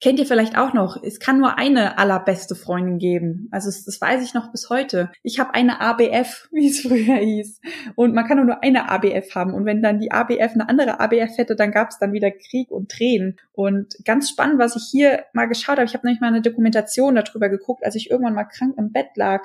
Kennt 0.02 0.18
ihr 0.18 0.26
vielleicht 0.26 0.58
auch 0.58 0.74
noch? 0.74 1.02
Es 1.02 1.20
kann 1.20 1.38
nur 1.38 1.56
eine 1.56 1.96
allerbeste 1.96 2.54
Freundin 2.54 2.98
geben. 2.98 3.48
Also 3.50 3.70
das, 3.70 3.98
weiß 3.98 4.22
ich 4.22 4.34
noch 4.34 4.52
bis 4.52 4.68
heute. 4.68 5.10
Ich 5.22 5.38
habe 5.38 5.54
eine 5.54 5.80
ABF, 5.80 6.48
wie 6.52 6.68
es 6.68 6.82
früher 6.82 7.16
hieß. 7.16 7.60
Und 7.94 8.14
man 8.14 8.26
kann 8.26 8.44
nur 8.44 8.62
eine 8.62 8.90
ABF 8.90 9.34
haben. 9.34 9.54
Und 9.54 9.64
wenn 9.64 9.82
dann 9.82 9.98
die 9.98 10.12
ABF 10.12 10.52
eine 10.52 10.68
andere 10.68 11.00
ABF 11.00 11.38
hätte, 11.38 11.56
dann 11.56 11.72
gab 11.72 11.88
es 11.88 11.98
dann 11.98 12.12
wieder 12.12 12.30
Krieg 12.30 12.70
und 12.70 12.90
Tränen. 12.90 13.38
Und 13.52 13.96
ganz 14.04 14.28
spannend, 14.28 14.58
was 14.58 14.76
ich 14.76 14.86
hier 14.90 15.24
mal 15.32 15.46
geschaut 15.46 15.78
habe, 15.78 15.86
ich 15.86 15.94
habe 15.94 16.06
nämlich 16.06 16.20
mal 16.20 16.28
eine 16.28 16.42
Dokumentation 16.42 17.14
darüber 17.14 17.48
geguckt, 17.48 17.82
als 17.82 17.94
ich 17.94 18.10
irgendwann 18.10 18.34
mal 18.34 18.44
krank 18.44 18.74
im 18.76 18.92
Bett 18.92 19.08
lag. 19.14 19.44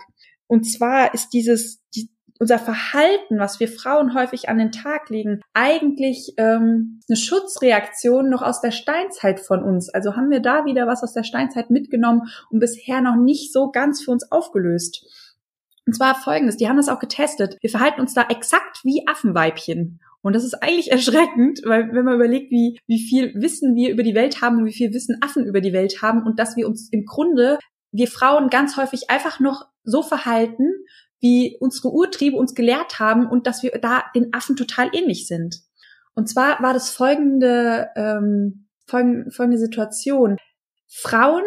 Und 0.51 0.65
zwar 0.65 1.13
ist 1.13 1.29
dieses, 1.29 1.81
die, 1.95 2.09
unser 2.37 2.59
Verhalten, 2.59 3.39
was 3.39 3.61
wir 3.61 3.69
Frauen 3.69 4.13
häufig 4.13 4.49
an 4.49 4.57
den 4.57 4.73
Tag 4.73 5.09
legen, 5.09 5.39
eigentlich 5.53 6.33
ähm, 6.35 6.99
eine 7.07 7.15
Schutzreaktion 7.15 8.29
noch 8.29 8.41
aus 8.41 8.59
der 8.59 8.71
Steinzeit 8.71 9.39
von 9.39 9.63
uns. 9.63 9.87
Also 9.87 10.17
haben 10.17 10.29
wir 10.29 10.41
da 10.41 10.65
wieder 10.65 10.87
was 10.87 11.03
aus 11.03 11.13
der 11.13 11.23
Steinzeit 11.23 11.69
mitgenommen 11.69 12.23
und 12.49 12.59
bisher 12.59 12.99
noch 12.99 13.15
nicht 13.15 13.53
so 13.53 13.71
ganz 13.71 14.03
für 14.03 14.11
uns 14.11 14.29
aufgelöst. 14.29 15.05
Und 15.87 15.93
zwar 15.93 16.15
folgendes, 16.15 16.57
die 16.57 16.67
haben 16.67 16.75
das 16.75 16.89
auch 16.89 16.99
getestet. 16.99 17.55
Wir 17.61 17.69
verhalten 17.69 18.01
uns 18.01 18.13
da 18.13 18.23
exakt 18.27 18.83
wie 18.83 19.07
Affenweibchen. 19.07 20.01
Und 20.21 20.35
das 20.35 20.43
ist 20.43 20.55
eigentlich 20.55 20.91
erschreckend, 20.91 21.61
weil 21.63 21.93
wenn 21.93 22.03
man 22.03 22.15
überlegt, 22.15 22.51
wie, 22.51 22.77
wie 22.87 22.99
viel 22.99 23.33
Wissen 23.35 23.73
wir 23.73 23.89
über 23.89 24.03
die 24.03 24.15
Welt 24.15 24.41
haben 24.41 24.57
und 24.57 24.65
wie 24.65 24.73
viel 24.73 24.93
Wissen 24.93 25.15
Affen 25.21 25.45
über 25.45 25.61
die 25.61 25.71
Welt 25.71 26.01
haben 26.01 26.23
und 26.25 26.39
dass 26.39 26.57
wir 26.57 26.67
uns 26.67 26.89
im 26.91 27.05
Grunde, 27.05 27.57
wir 27.91 28.07
Frauen 28.07 28.49
ganz 28.49 28.77
häufig 28.77 29.09
einfach 29.09 29.39
noch 29.39 29.67
so 29.83 30.01
verhalten, 30.03 30.71
wie 31.19 31.57
unsere 31.59 31.89
Urtriebe 31.89 32.37
uns 32.37 32.55
gelehrt 32.55 32.99
haben 32.99 33.27
und 33.27 33.47
dass 33.47 33.63
wir 33.63 33.71
da 33.81 34.03
den 34.15 34.33
Affen 34.33 34.55
total 34.55 34.89
ähnlich 34.93 35.27
sind. 35.27 35.61
Und 36.13 36.27
zwar 36.27 36.61
war 36.61 36.73
das 36.73 36.89
folgende, 36.89 37.89
ähm, 37.95 38.67
folgende, 38.85 39.31
folgende 39.31 39.59
Situation. 39.59 40.37
Frauen, 40.87 41.43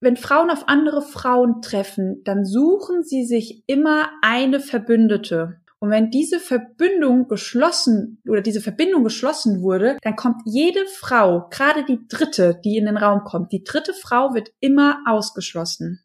wenn 0.00 0.16
Frauen 0.16 0.50
auf 0.50 0.68
andere 0.68 1.02
Frauen 1.02 1.62
treffen, 1.62 2.22
dann 2.24 2.44
suchen 2.44 3.02
sie 3.02 3.24
sich 3.24 3.64
immer 3.66 4.10
eine 4.22 4.60
Verbündete. 4.60 5.60
Und 5.78 5.90
wenn 5.90 6.10
diese 6.10 6.40
Verbindung 6.40 7.28
geschlossen 7.28 8.22
oder 8.26 8.40
diese 8.40 8.60
Verbindung 8.60 9.04
geschlossen 9.04 9.62
wurde, 9.62 9.98
dann 10.02 10.16
kommt 10.16 10.42
jede 10.46 10.86
Frau, 10.86 11.48
gerade 11.50 11.84
die 11.84 12.08
dritte, 12.08 12.58
die 12.64 12.78
in 12.78 12.86
den 12.86 12.96
Raum 12.96 13.24
kommt, 13.24 13.52
die 13.52 13.62
dritte 13.62 13.92
Frau 13.92 14.34
wird 14.34 14.52
immer 14.60 15.02
ausgeschlossen. 15.06 16.02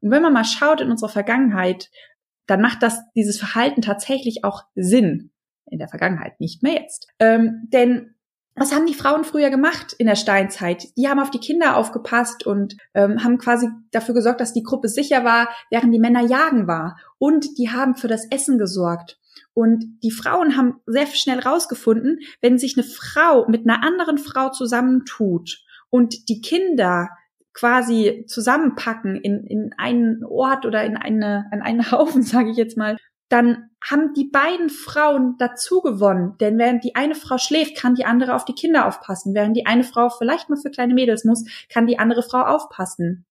Und 0.00 0.10
wenn 0.10 0.22
man 0.22 0.32
mal 0.32 0.44
schaut 0.44 0.80
in 0.80 0.90
unserer 0.90 1.10
Vergangenheit, 1.10 1.90
dann 2.46 2.60
macht 2.60 2.82
das 2.82 3.00
dieses 3.14 3.38
Verhalten 3.38 3.82
tatsächlich 3.82 4.44
auch 4.44 4.64
Sinn. 4.74 5.30
In 5.66 5.78
der 5.78 5.88
Vergangenheit, 5.88 6.38
nicht 6.38 6.62
mehr 6.62 6.74
jetzt. 6.74 7.08
Ähm, 7.18 7.68
denn 7.72 8.11
was 8.54 8.74
haben 8.74 8.86
die 8.86 8.94
Frauen 8.94 9.24
früher 9.24 9.50
gemacht 9.50 9.94
in 9.96 10.06
der 10.06 10.16
Steinzeit? 10.16 10.88
Die 10.96 11.08
haben 11.08 11.20
auf 11.20 11.30
die 11.30 11.40
Kinder 11.40 11.76
aufgepasst 11.76 12.46
und 12.46 12.76
ähm, 12.94 13.24
haben 13.24 13.38
quasi 13.38 13.68
dafür 13.90 14.14
gesorgt, 14.14 14.40
dass 14.40 14.52
die 14.52 14.62
Gruppe 14.62 14.88
sicher 14.88 15.24
war, 15.24 15.48
während 15.70 15.94
die 15.94 15.98
Männer 15.98 16.20
jagen 16.20 16.66
war. 16.66 16.98
Und 17.18 17.58
die 17.58 17.70
haben 17.70 17.94
für 17.94 18.08
das 18.08 18.26
Essen 18.30 18.58
gesorgt. 18.58 19.18
Und 19.54 19.98
die 20.02 20.10
Frauen 20.10 20.56
haben 20.56 20.80
sehr 20.86 21.06
schnell 21.06 21.40
rausgefunden, 21.40 22.20
wenn 22.40 22.58
sich 22.58 22.76
eine 22.76 22.86
Frau 22.86 23.46
mit 23.48 23.68
einer 23.68 23.82
anderen 23.82 24.18
Frau 24.18 24.50
zusammentut 24.50 25.62
und 25.90 26.28
die 26.28 26.40
Kinder 26.40 27.08
quasi 27.54 28.24
zusammenpacken 28.26 29.16
in, 29.16 29.44
in 29.44 29.74
einen 29.76 30.24
Ort 30.24 30.64
oder 30.64 30.84
in 30.84 30.96
eine, 30.96 31.50
in 31.52 31.60
einen 31.60 31.90
Haufen, 31.90 32.22
sage 32.22 32.50
ich 32.50 32.56
jetzt 32.56 32.76
mal, 32.76 32.96
dann 33.32 33.70
haben 33.82 34.12
die 34.12 34.28
beiden 34.30 34.68
Frauen 34.68 35.36
dazu 35.38 35.80
gewonnen. 35.80 36.36
Denn 36.38 36.58
während 36.58 36.84
die 36.84 36.94
eine 36.94 37.14
Frau 37.14 37.38
schläft, 37.38 37.76
kann 37.76 37.94
die 37.94 38.04
andere 38.04 38.34
auf 38.34 38.44
die 38.44 38.54
Kinder 38.54 38.86
aufpassen. 38.86 39.34
Während 39.34 39.56
die 39.56 39.64
eine 39.64 39.84
Frau 39.84 40.10
vielleicht 40.10 40.50
mal 40.50 40.56
für 40.56 40.70
kleine 40.70 40.92
Mädels 40.92 41.24
muss, 41.24 41.44
kann 41.72 41.86
die 41.86 41.98
andere 41.98 42.22
Frau 42.22 42.42
aufpassen. 42.42 43.24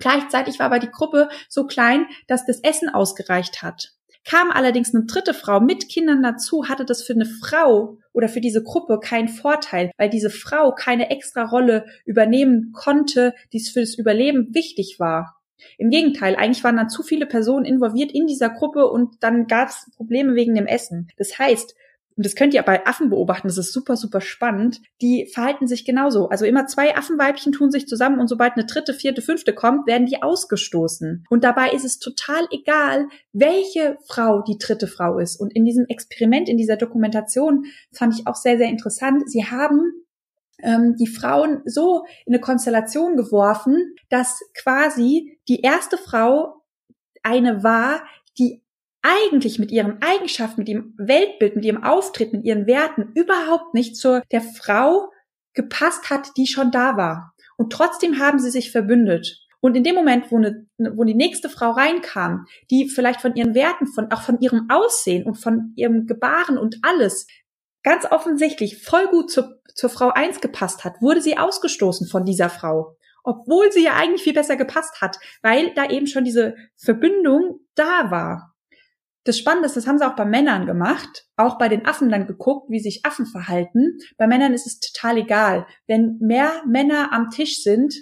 Gleichzeitig 0.00 0.58
war 0.58 0.66
aber 0.66 0.80
die 0.80 0.90
Gruppe 0.90 1.28
so 1.48 1.66
klein, 1.66 2.06
dass 2.26 2.44
das 2.44 2.58
Essen 2.60 2.88
ausgereicht 2.88 3.62
hat. 3.62 3.92
Kam 4.24 4.50
allerdings 4.50 4.92
eine 4.92 5.04
dritte 5.04 5.34
Frau 5.34 5.60
mit 5.60 5.88
Kindern 5.88 6.22
dazu, 6.22 6.66
hatte 6.68 6.84
das 6.84 7.02
für 7.02 7.12
eine 7.12 7.26
Frau 7.26 7.98
oder 8.12 8.28
für 8.28 8.40
diese 8.40 8.62
Gruppe 8.62 8.98
keinen 8.98 9.28
Vorteil, 9.28 9.92
weil 9.98 10.10
diese 10.10 10.30
Frau 10.30 10.74
keine 10.74 11.10
extra 11.10 11.44
Rolle 11.44 11.84
übernehmen 12.06 12.72
konnte, 12.72 13.34
die 13.52 13.58
es 13.58 13.68
für 13.68 13.80
das 13.80 13.94
Überleben 13.94 14.52
wichtig 14.52 14.96
war. 14.98 15.36
Im 15.78 15.90
Gegenteil, 15.90 16.36
eigentlich 16.36 16.64
waren 16.64 16.76
dann 16.76 16.90
zu 16.90 17.02
viele 17.02 17.26
Personen 17.26 17.64
involviert 17.64 18.12
in 18.12 18.26
dieser 18.26 18.50
Gruppe 18.50 18.88
und 18.88 19.16
dann 19.20 19.46
gab 19.46 19.68
es 19.68 19.90
Probleme 19.96 20.34
wegen 20.34 20.54
dem 20.54 20.66
Essen. 20.66 21.08
Das 21.16 21.38
heißt, 21.38 21.74
und 22.16 22.24
das 22.24 22.36
könnt 22.36 22.54
ihr 22.54 22.62
bei 22.62 22.86
Affen 22.86 23.10
beobachten, 23.10 23.48
das 23.48 23.58
ist 23.58 23.72
super, 23.72 23.96
super 23.96 24.20
spannend, 24.20 24.80
die 25.02 25.26
verhalten 25.32 25.66
sich 25.66 25.84
genauso. 25.84 26.28
Also 26.28 26.44
immer 26.44 26.66
zwei 26.66 26.96
Affenweibchen 26.96 27.52
tun 27.52 27.72
sich 27.72 27.88
zusammen 27.88 28.20
und 28.20 28.28
sobald 28.28 28.52
eine 28.52 28.66
dritte, 28.66 28.94
vierte, 28.94 29.20
fünfte 29.20 29.52
kommt, 29.52 29.86
werden 29.88 30.06
die 30.06 30.22
ausgestoßen. 30.22 31.24
Und 31.28 31.42
dabei 31.42 31.70
ist 31.70 31.84
es 31.84 31.98
total 31.98 32.46
egal, 32.52 33.08
welche 33.32 33.98
Frau 34.06 34.42
die 34.42 34.58
dritte 34.58 34.86
Frau 34.86 35.18
ist. 35.18 35.40
Und 35.40 35.54
in 35.56 35.64
diesem 35.64 35.86
Experiment, 35.88 36.48
in 36.48 36.56
dieser 36.56 36.76
Dokumentation 36.76 37.64
fand 37.92 38.14
ich 38.14 38.28
auch 38.28 38.36
sehr, 38.36 38.58
sehr 38.58 38.68
interessant. 38.68 39.28
Sie 39.28 39.44
haben 39.44 40.03
die 40.58 41.06
Frauen 41.06 41.62
so 41.64 42.04
in 42.26 42.34
eine 42.34 42.40
Konstellation 42.40 43.16
geworfen, 43.16 43.94
dass 44.08 44.40
quasi 44.56 45.38
die 45.48 45.60
erste 45.60 45.98
Frau 45.98 46.62
eine 47.22 47.62
war, 47.62 48.04
die 48.38 48.62
eigentlich 49.02 49.58
mit 49.58 49.70
ihren 49.70 50.00
Eigenschaften, 50.00 50.62
mit 50.62 50.68
ihrem 50.68 50.94
Weltbild, 50.96 51.56
mit 51.56 51.64
ihrem 51.64 51.84
Auftritt, 51.84 52.32
mit 52.32 52.44
ihren 52.44 52.66
Werten 52.66 53.12
überhaupt 53.14 53.74
nicht 53.74 53.96
zur 53.96 54.22
der 54.32 54.40
Frau 54.40 55.10
gepasst 55.52 56.08
hat, 56.10 56.36
die 56.36 56.46
schon 56.46 56.70
da 56.70 56.96
war. 56.96 57.34
Und 57.56 57.72
trotzdem 57.72 58.18
haben 58.18 58.38
sie 58.38 58.50
sich 58.50 58.72
verbündet. 58.72 59.40
Und 59.60 59.76
in 59.76 59.84
dem 59.84 59.94
Moment, 59.94 60.30
wo, 60.30 60.36
eine, 60.36 60.66
wo 60.94 61.04
die 61.04 61.14
nächste 61.14 61.48
Frau 61.48 61.70
reinkam, 61.70 62.46
die 62.70 62.88
vielleicht 62.88 63.20
von 63.20 63.34
ihren 63.34 63.54
Werten, 63.54 63.86
von, 63.86 64.10
auch 64.10 64.22
von 64.22 64.40
ihrem 64.40 64.68
Aussehen 64.68 65.24
und 65.24 65.36
von 65.36 65.72
ihrem 65.76 66.06
Gebaren 66.06 66.58
und 66.58 66.78
alles 66.82 67.26
ganz 67.84 68.06
offensichtlich 68.10 68.82
voll 68.82 69.06
gut 69.06 69.30
zur, 69.30 69.60
zur 69.74 69.90
Frau 69.90 70.10
eins 70.10 70.40
gepasst 70.40 70.84
hat, 70.84 71.00
wurde 71.00 71.20
sie 71.20 71.38
ausgestoßen 71.38 72.08
von 72.08 72.24
dieser 72.24 72.50
Frau. 72.50 72.96
Obwohl 73.22 73.70
sie 73.70 73.84
ja 73.84 73.94
eigentlich 73.94 74.22
viel 74.22 74.34
besser 74.34 74.56
gepasst 74.56 75.00
hat, 75.00 75.18
weil 75.42 75.72
da 75.74 75.88
eben 75.88 76.06
schon 76.06 76.24
diese 76.24 76.56
Verbindung 76.76 77.60
da 77.74 78.10
war. 78.10 78.54
das 79.24 79.38
Spannende 79.38 79.66
ist, 79.66 79.76
das 79.76 79.86
haben 79.86 79.98
sie 79.98 80.06
auch 80.06 80.16
bei 80.16 80.26
Männern 80.26 80.66
gemacht, 80.66 81.26
auch 81.36 81.56
bei 81.56 81.68
den 81.68 81.86
Affen 81.86 82.10
dann 82.10 82.26
geguckt, 82.26 82.68
wie 82.70 82.80
sich 82.80 83.06
Affen 83.06 83.24
verhalten. 83.24 83.98
Bei 84.18 84.26
Männern 84.26 84.52
ist 84.52 84.66
es 84.66 84.80
total 84.80 85.18
egal. 85.18 85.66
Wenn 85.86 86.18
mehr 86.20 86.62
Männer 86.66 87.12
am 87.12 87.30
Tisch 87.30 87.62
sind, 87.62 87.94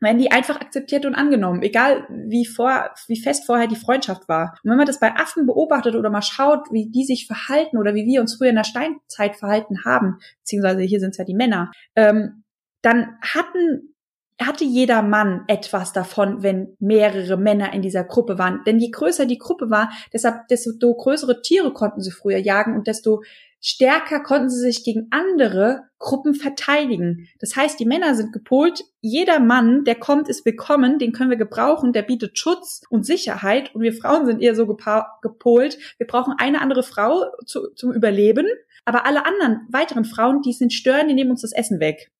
werden 0.00 0.18
die 0.18 0.30
einfach 0.30 0.60
akzeptiert 0.60 1.06
und 1.06 1.14
angenommen, 1.14 1.62
egal 1.62 2.06
wie 2.10 2.46
vor, 2.46 2.90
wie 3.06 3.20
fest 3.20 3.46
vorher 3.46 3.66
die 3.66 3.76
Freundschaft 3.76 4.28
war. 4.28 4.58
Und 4.62 4.70
wenn 4.70 4.76
man 4.76 4.86
das 4.86 5.00
bei 5.00 5.14
Affen 5.14 5.46
beobachtet 5.46 5.94
oder 5.94 6.10
mal 6.10 6.22
schaut, 6.22 6.70
wie 6.70 6.90
die 6.90 7.04
sich 7.04 7.26
verhalten 7.26 7.78
oder 7.78 7.94
wie 7.94 8.06
wir 8.06 8.20
uns 8.20 8.36
früher 8.36 8.50
in 8.50 8.56
der 8.56 8.64
Steinzeit 8.64 9.36
verhalten 9.36 9.84
haben, 9.84 10.18
beziehungsweise 10.40 10.82
hier 10.82 11.00
sind 11.00 11.10
es 11.10 11.18
ja 11.18 11.24
die 11.24 11.34
Männer, 11.34 11.70
ähm, 11.94 12.44
dann 12.82 13.16
hatten 13.22 13.94
hatte 14.40 14.64
jeder 14.64 15.00
Mann 15.02 15.44
etwas 15.48 15.92
davon, 15.92 16.42
wenn 16.42 16.76
mehrere 16.78 17.38
Männer 17.38 17.72
in 17.72 17.80
dieser 17.80 18.04
Gruppe 18.04 18.38
waren. 18.38 18.62
Denn 18.66 18.78
je 18.78 18.90
größer 18.90 19.24
die 19.24 19.38
Gruppe 19.38 19.70
war, 19.70 19.90
deshalb, 20.12 20.48
desto 20.48 20.94
größere 20.94 21.40
Tiere 21.40 21.72
konnten 21.72 22.02
sie 22.02 22.10
früher 22.10 22.36
jagen 22.36 22.74
und 22.74 22.86
desto 22.86 23.22
stärker 23.66 24.20
konnten 24.20 24.48
sie 24.48 24.60
sich 24.60 24.84
gegen 24.84 25.08
andere 25.10 25.88
Gruppen 25.98 26.34
verteidigen. 26.34 27.26
Das 27.40 27.56
heißt, 27.56 27.80
die 27.80 27.84
Männer 27.84 28.14
sind 28.14 28.32
gepolt, 28.32 28.84
jeder 29.00 29.40
Mann, 29.40 29.82
der 29.82 29.96
kommt, 29.96 30.28
ist 30.28 30.46
willkommen, 30.46 31.00
den 31.00 31.10
können 31.10 31.30
wir 31.30 31.36
gebrauchen, 31.36 31.92
der 31.92 32.02
bietet 32.02 32.38
Schutz 32.38 32.82
und 32.90 33.04
Sicherheit. 33.04 33.74
Und 33.74 33.82
wir 33.82 33.92
Frauen 33.92 34.24
sind 34.24 34.40
eher 34.40 34.54
so 34.54 34.68
gepolt, 34.68 35.78
wir 35.98 36.06
brauchen 36.06 36.34
eine 36.38 36.60
andere 36.60 36.84
Frau 36.84 37.24
zu, 37.44 37.72
zum 37.74 37.92
Überleben, 37.92 38.46
aber 38.84 39.04
alle 39.04 39.26
anderen 39.26 39.66
weiteren 39.68 40.04
Frauen, 40.04 40.42
die 40.42 40.52
sind 40.52 40.72
stören, 40.72 41.08
die 41.08 41.14
nehmen 41.14 41.32
uns 41.32 41.42
das 41.42 41.52
Essen 41.52 41.80
weg. 41.80 42.12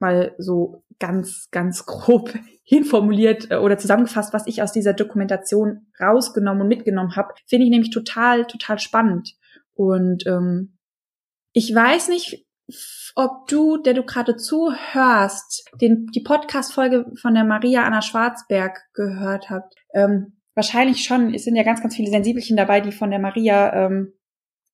Mal 0.00 0.34
so 0.36 0.84
ganz, 0.98 1.48
ganz 1.50 1.86
grob 1.86 2.34
hinformuliert 2.62 3.50
äh, 3.50 3.56
oder 3.56 3.78
zusammengefasst, 3.78 4.34
was 4.34 4.46
ich 4.46 4.62
aus 4.62 4.72
dieser 4.72 4.92
Dokumentation 4.92 5.86
rausgenommen 5.98 6.62
und 6.62 6.68
mitgenommen 6.68 7.16
habe, 7.16 7.32
finde 7.46 7.64
ich 7.64 7.70
nämlich 7.70 7.90
total, 7.90 8.46
total 8.46 8.78
spannend. 8.78 9.34
Und 9.74 10.26
ähm, 10.26 10.78
ich 11.52 11.74
weiß 11.74 12.08
nicht, 12.08 12.46
ob 13.14 13.46
du, 13.48 13.76
der 13.76 13.94
du 13.94 14.04
gerade 14.04 14.36
zuhörst, 14.36 15.64
den, 15.80 16.06
die 16.14 16.22
Podcast-Folge 16.22 17.06
von 17.20 17.34
der 17.34 17.44
Maria 17.44 17.84
Anna 17.84 18.02
Schwarzberg 18.02 18.78
gehört 18.94 19.50
habt. 19.50 19.74
Ähm, 19.92 20.38
wahrscheinlich 20.54 21.04
schon. 21.04 21.34
Es 21.34 21.44
sind 21.44 21.56
ja 21.56 21.62
ganz, 21.62 21.82
ganz 21.82 21.96
viele 21.96 22.10
Sensibelchen 22.10 22.56
dabei, 22.56 22.80
die 22.80 22.92
von 22.92 23.10
der 23.10 23.18
Maria 23.18 23.86
ähm, 23.86 24.14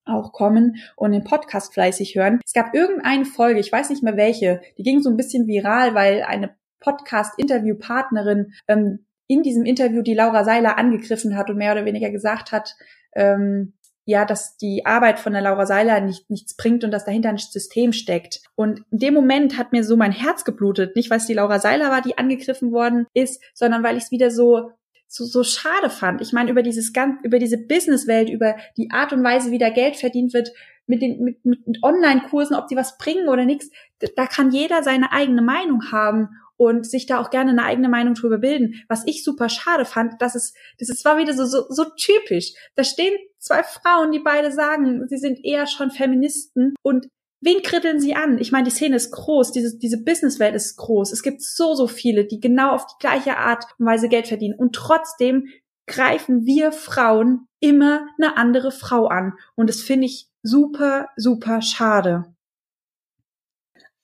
auch 0.04 0.32
kommen 0.32 0.76
und 0.96 1.12
den 1.12 1.24
Podcast 1.24 1.74
fleißig 1.74 2.14
hören. 2.14 2.40
Es 2.44 2.52
gab 2.52 2.74
irgendeine 2.74 3.24
Folge, 3.24 3.60
ich 3.60 3.70
weiß 3.70 3.90
nicht 3.90 4.02
mehr 4.02 4.16
welche, 4.16 4.60
die 4.78 4.82
ging 4.82 5.02
so 5.02 5.10
ein 5.10 5.16
bisschen 5.16 5.46
viral, 5.46 5.94
weil 5.94 6.22
eine 6.22 6.56
Podcast-Interview-Partnerin 6.80 8.52
ähm, 8.68 9.06
in 9.26 9.42
diesem 9.42 9.64
Interview 9.64 10.02
die 10.02 10.14
Laura 10.14 10.44
Seiler 10.44 10.78
angegriffen 10.78 11.36
hat 11.36 11.50
und 11.50 11.56
mehr 11.56 11.72
oder 11.72 11.84
weniger 11.84 12.10
gesagt 12.10 12.52
hat, 12.52 12.76
ähm, 13.14 13.74
ja, 14.08 14.24
dass 14.24 14.56
die 14.56 14.86
Arbeit 14.86 15.20
von 15.20 15.34
der 15.34 15.42
Laura 15.42 15.66
Seiler 15.66 16.00
nicht, 16.00 16.30
nichts 16.30 16.56
bringt 16.56 16.82
und 16.82 16.92
dass 16.92 17.04
dahinter 17.04 17.28
ein 17.28 17.36
System 17.36 17.92
steckt. 17.92 18.40
Und 18.54 18.82
in 18.90 19.00
dem 19.00 19.12
Moment 19.12 19.58
hat 19.58 19.72
mir 19.72 19.84
so 19.84 19.98
mein 19.98 20.12
Herz 20.12 20.46
geblutet. 20.46 20.96
Nicht, 20.96 21.10
weil 21.10 21.18
es 21.18 21.26
die 21.26 21.34
Laura 21.34 21.58
Seiler 21.58 21.90
war, 21.90 22.00
die 22.00 22.16
angegriffen 22.16 22.72
worden 22.72 23.06
ist, 23.12 23.42
sondern 23.52 23.82
weil 23.82 23.98
ich 23.98 24.04
es 24.04 24.10
wieder 24.10 24.30
so 24.30 24.70
so, 25.08 25.24
so 25.24 25.42
schade 25.42 25.90
fand. 25.90 26.22
Ich 26.22 26.32
meine, 26.32 26.50
über 26.50 26.62
dieses 26.62 26.94
ganz, 26.94 27.16
über 27.22 27.38
diese 27.38 27.58
Businesswelt, 27.58 28.30
über 28.30 28.56
die 28.78 28.90
Art 28.90 29.12
und 29.12 29.22
Weise, 29.22 29.50
wie 29.50 29.58
da 29.58 29.68
Geld 29.68 29.96
verdient 29.96 30.32
wird, 30.32 30.52
mit 30.86 31.02
den, 31.02 31.22
mit, 31.22 31.44
mit, 31.44 31.82
Online-Kursen, 31.82 32.56
ob 32.56 32.68
die 32.68 32.76
was 32.76 32.96
bringen 32.96 33.28
oder 33.28 33.44
nichts, 33.44 33.70
da 34.16 34.26
kann 34.26 34.50
jeder 34.50 34.82
seine 34.82 35.12
eigene 35.12 35.42
Meinung 35.42 35.92
haben 35.92 36.30
und 36.58 36.86
sich 36.86 37.06
da 37.06 37.18
auch 37.20 37.30
gerne 37.30 37.52
eine 37.52 37.64
eigene 37.64 37.88
Meinung 37.88 38.14
drüber 38.14 38.38
bilden. 38.38 38.82
Was 38.88 39.06
ich 39.06 39.24
super 39.24 39.48
schade 39.48 39.86
fand, 39.86 40.20
dass 40.20 40.34
es, 40.34 40.52
das 40.78 40.90
ist 40.90 41.00
zwar 41.00 41.16
wieder 41.16 41.32
so, 41.32 41.46
so, 41.46 41.64
so 41.70 41.84
typisch. 41.96 42.52
Da 42.74 42.84
stehen 42.84 43.16
zwei 43.38 43.62
Frauen, 43.62 44.12
die 44.12 44.18
beide 44.18 44.52
sagen, 44.52 45.06
sie 45.08 45.18
sind 45.18 45.42
eher 45.42 45.66
schon 45.66 45.90
Feministen 45.90 46.74
und 46.82 47.06
Wen 47.40 47.62
kritteln 47.62 48.00
sie 48.00 48.16
an? 48.16 48.38
Ich 48.38 48.50
meine, 48.50 48.64
die 48.64 48.72
Szene 48.72 48.96
ist 48.96 49.12
groß, 49.12 49.52
diese, 49.52 49.78
diese 49.78 50.02
Businesswelt 50.02 50.56
ist 50.56 50.76
groß. 50.76 51.12
Es 51.12 51.22
gibt 51.22 51.40
so, 51.40 51.74
so 51.74 51.86
viele, 51.86 52.24
die 52.24 52.40
genau 52.40 52.72
auf 52.72 52.86
die 52.86 52.98
gleiche 52.98 53.36
Art 53.36 53.64
und 53.78 53.86
Weise 53.86 54.08
Geld 54.08 54.26
verdienen. 54.26 54.58
Und 54.58 54.74
trotzdem 54.74 55.46
greifen 55.86 56.46
wir 56.46 56.72
Frauen 56.72 57.46
immer 57.60 58.08
eine 58.20 58.36
andere 58.36 58.72
Frau 58.72 59.06
an. 59.06 59.34
Und 59.54 59.68
das 59.68 59.82
finde 59.82 60.06
ich 60.06 60.28
super, 60.42 61.10
super 61.16 61.62
schade. 61.62 62.24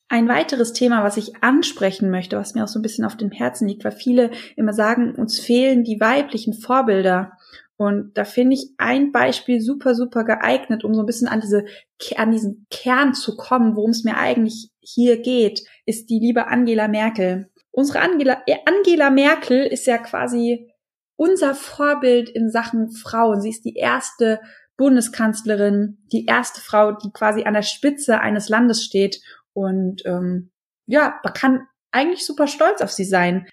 Ein 0.08 0.28
weiteres 0.28 0.72
Thema, 0.72 1.02
was 1.02 1.16
ich 1.16 1.42
ansprechen 1.42 2.10
möchte, 2.10 2.36
was 2.36 2.54
mir 2.54 2.64
auch 2.64 2.68
so 2.68 2.78
ein 2.78 2.82
bisschen 2.82 3.04
auf 3.04 3.16
dem 3.16 3.30
Herzen 3.30 3.66
liegt, 3.66 3.84
weil 3.84 3.92
viele 3.92 4.30
immer 4.56 4.72
sagen, 4.72 5.14
uns 5.14 5.40
fehlen 5.40 5.82
die 5.82 5.98
weiblichen 5.98 6.52
Vorbilder. 6.52 7.32
Und 7.76 8.16
da 8.16 8.24
finde 8.24 8.54
ich 8.54 8.70
ein 8.78 9.10
Beispiel 9.10 9.60
super, 9.60 9.94
super 9.94 10.24
geeignet, 10.24 10.84
um 10.84 10.94
so 10.94 11.00
ein 11.00 11.06
bisschen 11.06 11.26
an 11.26 11.40
diese, 11.40 11.64
an 12.16 12.30
diesen 12.30 12.66
Kern 12.70 13.14
zu 13.14 13.36
kommen, 13.36 13.76
worum 13.76 13.90
es 13.90 14.04
mir 14.04 14.16
eigentlich 14.16 14.70
hier 14.80 15.20
geht, 15.20 15.62
ist 15.86 16.10
die 16.10 16.20
liebe 16.20 16.46
Angela 16.46 16.86
Merkel. 16.86 17.50
Unsere 17.70 18.00
Angela, 18.00 18.42
äh, 18.46 18.58
Angela 18.66 19.10
Merkel 19.10 19.66
ist 19.66 19.86
ja 19.86 19.98
quasi 19.98 20.70
unser 21.16 21.54
Vorbild 21.54 22.28
in 22.28 22.50
Sachen 22.50 22.90
Frauen. 22.90 23.40
Sie 23.40 23.50
ist 23.50 23.64
die 23.64 23.74
erste 23.74 24.40
Bundeskanzlerin, 24.76 25.98
die 26.12 26.26
erste 26.26 26.60
Frau, 26.60 26.92
die 26.92 27.10
quasi 27.12 27.44
an 27.44 27.54
der 27.54 27.62
Spitze 27.62 28.20
eines 28.20 28.48
Landes 28.48 28.84
steht. 28.84 29.20
Und 29.54 30.04
ähm, 30.04 30.50
ja, 30.86 31.18
man 31.24 31.32
kann 31.32 31.66
eigentlich 31.90 32.26
super 32.26 32.46
stolz 32.46 32.82
auf 32.82 32.90
sie 32.90 33.04
sein. 33.04 33.48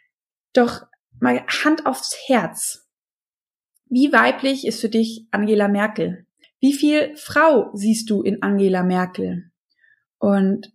Doch 0.53 0.83
mal 1.19 1.45
Hand 1.63 1.85
aufs 1.85 2.17
Herz. 2.25 2.89
Wie 3.85 4.11
weiblich 4.11 4.67
ist 4.67 4.81
für 4.81 4.89
dich 4.89 5.27
Angela 5.31 5.67
Merkel? 5.67 6.25
Wie 6.59 6.73
viel 6.73 7.15
Frau 7.15 7.71
siehst 7.73 8.09
du 8.09 8.21
in 8.21 8.41
Angela 8.41 8.83
Merkel? 8.83 9.51
Und 10.17 10.71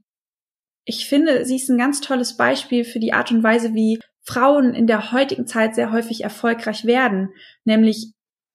ich 0.84 1.08
finde, 1.08 1.44
sie 1.44 1.56
ist 1.56 1.68
ein 1.68 1.78
ganz 1.78 2.00
tolles 2.00 2.36
Beispiel 2.36 2.84
für 2.84 3.00
die 3.00 3.12
Art 3.12 3.30
und 3.30 3.42
Weise, 3.42 3.74
wie 3.74 3.98
Frauen 4.22 4.74
in 4.74 4.86
der 4.86 5.12
heutigen 5.12 5.46
Zeit 5.46 5.74
sehr 5.74 5.92
häufig 5.92 6.22
erfolgreich 6.22 6.84
werden. 6.84 7.32
Nämlich 7.64 8.12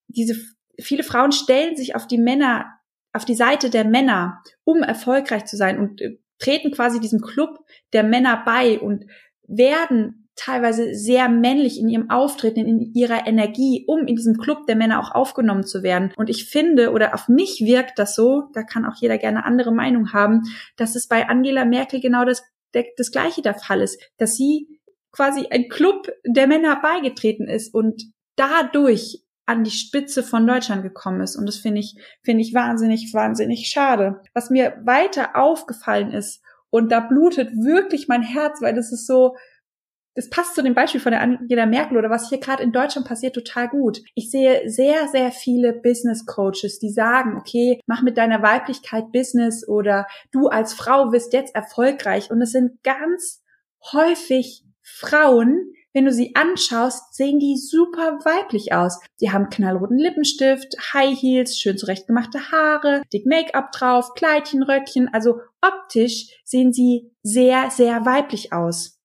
diese, 0.07 0.35
viele 0.79 1.03
Frauen 1.03 1.31
stellen 1.31 1.75
sich 1.75 1.95
auf 1.95 2.07
die 2.07 2.17
Männer, 2.17 2.65
auf 3.13 3.25
die 3.25 3.35
Seite 3.35 3.69
der 3.69 3.85
Männer, 3.85 4.41
um 4.63 4.83
erfolgreich 4.83 5.45
zu 5.45 5.57
sein 5.57 5.79
und 5.79 6.01
äh, 6.01 6.17
treten 6.41 6.71
quasi 6.71 6.99
diesem 6.99 7.21
Club 7.21 7.59
der 7.93 8.03
Männer 8.03 8.41
bei 8.45 8.79
und 8.79 9.05
werden 9.47 10.29
teilweise 10.35 10.95
sehr 10.95 11.29
männlich 11.29 11.79
in 11.79 11.87
ihrem 11.87 12.09
Auftreten, 12.09 12.65
in 12.65 12.93
ihrer 12.93 13.27
Energie, 13.27 13.85
um 13.87 14.07
in 14.07 14.15
diesem 14.15 14.37
Club 14.37 14.65
der 14.65 14.75
Männer 14.75 14.99
auch 14.99 15.11
aufgenommen 15.11 15.63
zu 15.63 15.83
werden. 15.83 16.11
Und 16.15 16.29
ich 16.29 16.49
finde, 16.49 16.91
oder 16.91 17.13
auf 17.13 17.27
mich 17.27 17.61
wirkt 17.63 17.99
das 17.99 18.15
so, 18.15 18.49
da 18.53 18.63
kann 18.63 18.85
auch 18.85 18.95
jeder 18.99 19.17
gerne 19.17 19.45
andere 19.45 19.71
Meinung 19.73 20.13
haben, 20.13 20.41
dass 20.77 20.95
es 20.95 21.07
bei 21.07 21.29
Angela 21.29 21.65
Merkel 21.65 21.99
genau 21.99 22.25
das, 22.25 22.43
das 22.97 23.11
gleiche 23.11 23.41
der 23.41 23.55
Fall 23.55 23.81
ist, 23.81 24.01
dass 24.17 24.35
sie 24.35 24.79
quasi 25.11 25.47
ein 25.51 25.67
Club 25.67 26.07
der 26.25 26.47
Männer 26.47 26.81
beigetreten 26.81 27.47
ist 27.47 27.73
und 27.73 28.03
dadurch 28.35 29.23
an 29.45 29.63
die 29.63 29.71
Spitze 29.71 30.23
von 30.23 30.45
Deutschland 30.45 30.83
gekommen 30.83 31.21
ist. 31.21 31.35
Und 31.35 31.45
das 31.45 31.57
finde 31.57 31.79
ich, 31.79 31.95
finde 32.23 32.41
ich 32.41 32.53
wahnsinnig, 32.53 33.13
wahnsinnig 33.13 33.67
schade. 33.67 34.21
Was 34.33 34.49
mir 34.49 34.77
weiter 34.83 35.35
aufgefallen 35.35 36.11
ist, 36.11 36.41
und 36.71 36.91
da 36.91 37.01
blutet 37.01 37.51
wirklich 37.51 38.07
mein 38.07 38.23
Herz, 38.23 38.61
weil 38.61 38.73
das 38.73 38.91
ist 38.91 39.05
so, 39.05 39.35
das 40.15 40.29
passt 40.29 40.55
zu 40.55 40.63
dem 40.63 40.73
Beispiel 40.73 40.99
von 40.99 41.11
der 41.11 41.21
Angela 41.21 41.65
Merkel 41.65 41.97
oder 41.97 42.09
was 42.09 42.29
hier 42.29 42.39
gerade 42.39 42.63
in 42.63 42.71
Deutschland 42.71 43.07
passiert 43.07 43.35
total 43.35 43.69
gut. 43.69 44.01
Ich 44.15 44.31
sehe 44.31 44.69
sehr, 44.69 45.07
sehr 45.09 45.31
viele 45.31 45.73
Business 45.73 46.25
Coaches, 46.25 46.79
die 46.79 46.89
sagen, 46.89 47.37
okay, 47.37 47.79
mach 47.85 48.01
mit 48.01 48.17
deiner 48.17 48.41
Weiblichkeit 48.41 49.11
Business 49.11 49.67
oder 49.67 50.07
du 50.31 50.47
als 50.47 50.73
Frau 50.73 51.11
wirst 51.11 51.33
jetzt 51.33 51.53
erfolgreich. 51.55 52.31
Und 52.31 52.41
es 52.41 52.51
sind 52.51 52.81
ganz 52.83 53.43
häufig 53.91 54.63
Frauen, 54.81 55.73
wenn 55.93 56.05
du 56.05 56.13
sie 56.13 56.35
anschaust, 56.35 57.13
sehen 57.13 57.39
die 57.39 57.57
super 57.57 58.19
weiblich 58.23 58.73
aus. 58.73 58.99
Die 59.19 59.31
haben 59.31 59.49
knallroten 59.49 59.97
Lippenstift, 59.97 60.75
High 60.93 61.19
Heels, 61.19 61.59
schön 61.59 61.77
zurechtgemachte 61.77 62.51
Haare, 62.51 63.01
dick 63.11 63.25
Make-up 63.25 63.71
drauf, 63.71 64.13
Kleidchen, 64.13 64.63
Röckchen. 64.63 65.09
Also 65.13 65.41
optisch 65.61 66.39
sehen 66.45 66.71
sie 66.73 67.11
sehr, 67.23 67.69
sehr 67.71 68.05
weiblich 68.05 68.53
aus. 68.53 68.99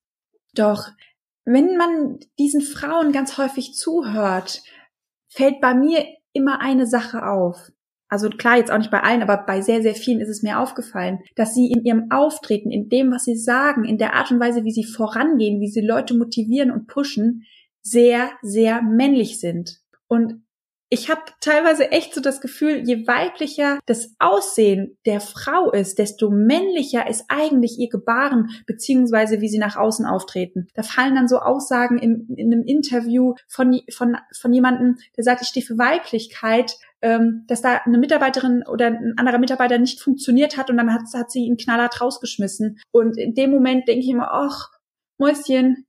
Doch 0.54 0.88
wenn 1.44 1.76
man 1.76 2.18
diesen 2.38 2.60
Frauen 2.60 3.12
ganz 3.12 3.38
häufig 3.38 3.74
zuhört, 3.74 4.62
fällt 5.28 5.60
bei 5.60 5.74
mir 5.74 6.04
immer 6.32 6.60
eine 6.60 6.86
Sache 6.86 7.26
auf. 7.26 7.70
Also 8.08 8.30
klar, 8.30 8.56
jetzt 8.56 8.70
auch 8.70 8.78
nicht 8.78 8.90
bei 8.90 9.02
allen, 9.02 9.22
aber 9.22 9.38
bei 9.38 9.60
sehr, 9.60 9.82
sehr 9.82 9.94
vielen 9.94 10.20
ist 10.20 10.28
es 10.28 10.42
mir 10.42 10.60
aufgefallen, 10.60 11.18
dass 11.34 11.54
sie 11.54 11.70
in 11.72 11.84
ihrem 11.84 12.10
Auftreten, 12.10 12.70
in 12.70 12.88
dem, 12.88 13.10
was 13.10 13.24
sie 13.24 13.36
sagen, 13.36 13.84
in 13.84 13.98
der 13.98 14.14
Art 14.14 14.30
und 14.30 14.38
Weise, 14.38 14.64
wie 14.64 14.70
sie 14.70 14.84
vorangehen, 14.84 15.60
wie 15.60 15.68
sie 15.68 15.80
Leute 15.80 16.14
motivieren 16.14 16.70
und 16.70 16.86
pushen, 16.86 17.44
sehr, 17.82 18.30
sehr 18.42 18.82
männlich 18.82 19.40
sind. 19.40 19.80
Und 20.08 20.46
ich 20.88 21.10
habe 21.10 21.22
teilweise 21.40 21.90
echt 21.90 22.14
so 22.14 22.20
das 22.20 22.40
Gefühl, 22.40 22.82
je 22.86 23.08
weiblicher 23.08 23.80
das 23.86 24.14
Aussehen 24.20 24.96
der 25.04 25.20
Frau 25.20 25.72
ist, 25.72 25.98
desto 25.98 26.30
männlicher 26.30 27.08
ist 27.08 27.24
eigentlich 27.26 27.78
ihr 27.78 27.88
Gebaren 27.88 28.50
beziehungsweise 28.66 29.40
wie 29.40 29.48
sie 29.48 29.58
nach 29.58 29.76
außen 29.76 30.06
auftreten. 30.06 30.68
Da 30.74 30.84
fallen 30.84 31.16
dann 31.16 31.26
so 31.26 31.38
Aussagen 31.38 31.98
im, 31.98 32.28
in 32.36 32.52
einem 32.52 32.62
Interview 32.62 33.34
von 33.48 33.80
von 33.92 34.16
von 34.32 34.52
jemandem, 34.52 34.98
der 35.16 35.24
sagt, 35.24 35.42
ich 35.42 35.48
stehe 35.48 35.66
für 35.66 35.76
Weiblichkeit, 35.76 36.76
ähm, 37.06 37.44
dass 37.46 37.62
da 37.62 37.82
eine 37.84 37.98
Mitarbeiterin 37.98 38.64
oder 38.66 38.88
ein 38.88 39.14
anderer 39.16 39.38
Mitarbeiter 39.38 39.78
nicht 39.78 40.00
funktioniert 40.00 40.56
hat 40.56 40.70
und 40.70 40.76
dann 40.76 40.92
hat, 40.92 41.02
hat 41.14 41.30
sie 41.30 41.44
ihn 41.44 41.56
knallhart 41.56 42.00
rausgeschmissen. 42.00 42.80
Und 42.90 43.16
in 43.16 43.32
dem 43.34 43.52
Moment 43.52 43.86
denke 43.86 44.04
ich 44.04 44.10
immer, 44.10 44.32
ach 44.32 44.70
Mäuschen, 45.16 45.86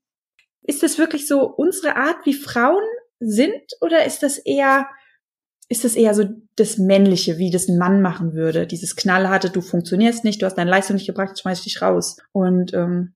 ist 0.61 0.83
das 0.83 0.99
wirklich 0.99 1.27
so 1.27 1.41
unsere 1.41 1.95
Art, 1.95 2.17
wie 2.25 2.35
Frauen 2.35 2.83
sind 3.19 3.63
oder 3.81 4.05
ist 4.05 4.21
das 4.21 4.37
eher 4.37 4.87
ist 5.69 5.83
das 5.83 5.95
eher 5.95 6.13
so 6.13 6.23
das 6.55 6.77
Männliche, 6.77 7.39
wie 7.39 7.49
das 7.49 7.67
ein 7.67 7.79
Mann 7.79 8.01
machen 8.01 8.33
würde? 8.33 8.67
Dieses 8.67 8.95
knallharte, 8.95 9.49
du 9.49 9.61
funktionierst 9.61 10.23
nicht, 10.23 10.41
du 10.41 10.45
hast 10.45 10.55
deine 10.55 10.69
Leistung 10.69 10.95
nicht 10.95 11.07
gebracht, 11.07 11.37
schmeiß 11.37 11.63
dich 11.63 11.81
raus. 11.81 12.17
Und 12.31 12.73
ähm, 12.73 13.13